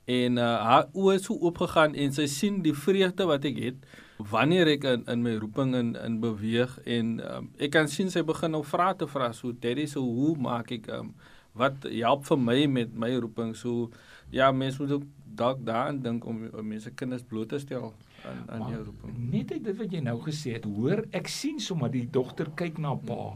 En 0.05 0.39
uh, 0.39 0.47
haar 0.67 0.87
oë 0.93 1.17
is 1.19 1.27
so 1.27 1.35
oopgegaan 1.35 1.95
en 1.95 2.15
sy 2.15 2.25
sien 2.31 2.61
die 2.63 2.75
vreugde 2.75 3.27
wat 3.27 3.45
ek 3.47 3.61
het 3.63 3.85
wanneer 4.31 4.67
ek 4.67 4.83
in 4.83 5.05
in 5.07 5.23
my 5.23 5.35
roeping 5.41 5.75
in 5.75 5.95
in 5.95 6.19
beweeg 6.21 6.77
en 6.85 7.19
um, 7.35 7.49
ek 7.57 7.73
kan 7.75 7.87
sien 7.87 8.11
sy 8.11 8.23
begin 8.23 8.53
nou 8.55 8.63
vra 8.63 8.93
te 8.93 9.07
vra 9.09 9.31
so 9.33 9.51
daddy 9.51 9.85
so 9.89 10.03
hoe 10.03 10.35
maak 10.37 10.71
ek 10.71 10.87
um, 10.93 11.13
wat 11.57 11.87
help 11.89 12.25
vir 12.29 12.39
my 12.39 12.59
met 12.67 12.93
my 12.93 13.11
roeping 13.15 13.53
so 13.55 13.89
ja 14.31 14.51
mense 14.51 14.81
moet 14.81 14.91
ook 14.91 15.07
dalk 15.35 15.63
daaraan 15.65 15.99
dink 16.03 16.25
om, 16.25 16.43
om 16.53 16.67
mense 16.67 16.91
kinders 16.91 17.23
bloot 17.23 17.49
te 17.53 17.59
stel 17.59 17.93
aan 18.27 18.43
aan 18.47 18.67
jou 18.71 18.83
roeping. 18.83 19.17
Net 19.31 19.51
uit 19.51 19.63
dit 19.63 19.77
wat 19.77 19.95
jy 19.95 20.01
nou 20.05 20.17
gesê 20.25 20.57
het, 20.57 20.67
hoor, 20.69 21.03
ek 21.11 21.27
sien 21.31 21.59
sommer 21.59 21.91
die 21.93 22.05
dogter 22.09 22.51
kyk 22.59 22.77
na 22.83 22.95
pa. 22.95 23.33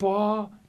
Pa, 0.00 0.20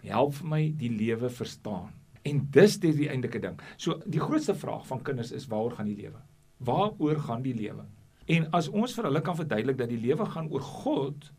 help 0.08 0.34
vir 0.40 0.50
my 0.54 0.62
die 0.80 0.92
lewe 0.94 1.30
verstaan. 1.30 1.94
En 2.28 2.42
dis 2.52 2.80
dit 2.84 2.96
die 2.98 3.10
eintlike 3.12 3.40
ding. 3.44 3.60
So 3.78 4.02
die 4.06 4.24
grootste 4.24 4.56
vraag 4.56 4.88
van 4.88 5.04
kinders 5.04 5.32
is 5.36 5.48
waaroor 5.52 5.78
gaan 5.80 5.92
die 5.92 6.00
lewe? 6.00 6.20
Waaroor 6.68 7.22
gaan 7.28 7.46
die 7.46 7.56
lewe? 7.56 7.86
En 8.28 8.50
as 8.58 8.68
ons 8.68 8.96
vir 8.98 9.08
hulle 9.08 9.24
kan 9.24 9.38
verduidelik 9.38 9.78
dat 9.80 9.92
die 9.92 10.02
lewe 10.04 10.26
gaan 10.28 10.50
oor 10.52 10.64
God 10.64 11.32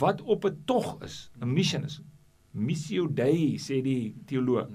wat 0.00 0.20
op 0.22 0.44
'n 0.44 0.62
tog 0.66 1.02
is, 1.02 1.30
'n 1.40 1.52
mission 1.52 1.84
is. 1.84 2.00
Missio 2.52 3.06
Dei 3.06 3.58
sê 3.62 3.78
die 3.82 4.14
teoloog. 4.26 4.70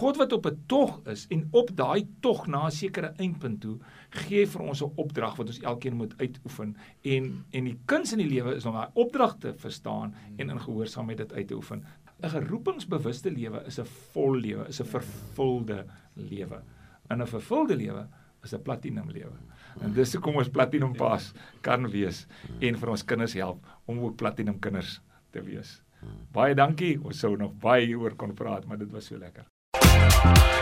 God 0.00 0.16
wat 0.16 0.32
op 0.32 0.46
'n 0.46 0.62
tog 0.66 1.00
is 1.06 1.26
en 1.30 1.48
op 1.52 1.70
daai 1.76 2.06
tog 2.20 2.46
na 2.46 2.66
'n 2.66 2.70
sekere 2.70 3.14
eindpunt 3.18 3.60
toe 3.60 3.78
gee 4.10 4.46
vir 4.46 4.62
ons 4.62 4.82
'n 4.82 4.92
opdrag 4.96 5.36
wat 5.36 5.46
ons 5.46 5.60
elkeen 5.60 5.96
moet 5.96 6.14
uitoefen 6.18 6.76
en 7.02 7.44
en 7.50 7.64
die 7.64 7.78
kuns 7.84 8.12
in 8.12 8.18
die 8.18 8.28
lewe 8.28 8.54
is 8.54 8.66
om 8.66 8.72
daai 8.72 8.90
opdrag 8.94 9.36
te 9.38 9.54
verstaan 9.54 10.14
en 10.36 10.50
in 10.50 10.60
gehoorsaamheid 10.60 11.18
dit 11.18 11.32
uit 11.32 11.48
te 11.48 11.54
oefen. 11.54 11.84
'n 12.22 12.28
Geroepingsbewuste 12.28 13.30
lewe 13.30 13.62
is 13.66 13.78
'n 13.78 13.84
vol 14.12 14.36
lewe, 14.36 14.68
is 14.68 14.80
'n 14.80 14.86
vervulde 14.86 15.86
lewe. 16.14 16.62
In 17.10 17.20
'n 17.20 17.26
vervulde 17.26 17.76
lewe 17.76 18.08
is 18.42 18.54
'n 18.54 18.62
platinum 18.62 19.10
lewe. 19.10 19.36
En 19.80 19.92
dis 19.92 20.12
hoekom 20.12 20.36
ons 20.36 20.48
platinum 20.48 20.92
pas 20.92 21.32
kan 21.60 21.90
wees 21.90 22.26
en 22.60 22.76
vir 22.76 22.90
ons 22.90 23.04
kinders 23.04 23.32
help 23.32 23.66
om 23.86 23.98
ook 23.98 24.16
platinum 24.16 24.58
kinders 24.58 25.00
te 25.30 25.42
wees. 25.42 25.82
Baie 26.32 26.54
dankie. 26.54 26.96
Ons 27.04 27.18
sou 27.18 27.36
nog 27.36 27.56
baie 27.60 27.86
hieroor 27.86 28.16
kon 28.16 28.34
praat, 28.34 28.66
maar 28.66 28.78
dit 28.78 28.90
was 28.90 29.06
so 29.06 29.18
lekker. 29.18 29.44
Thank 30.22 30.36
you 30.36 30.59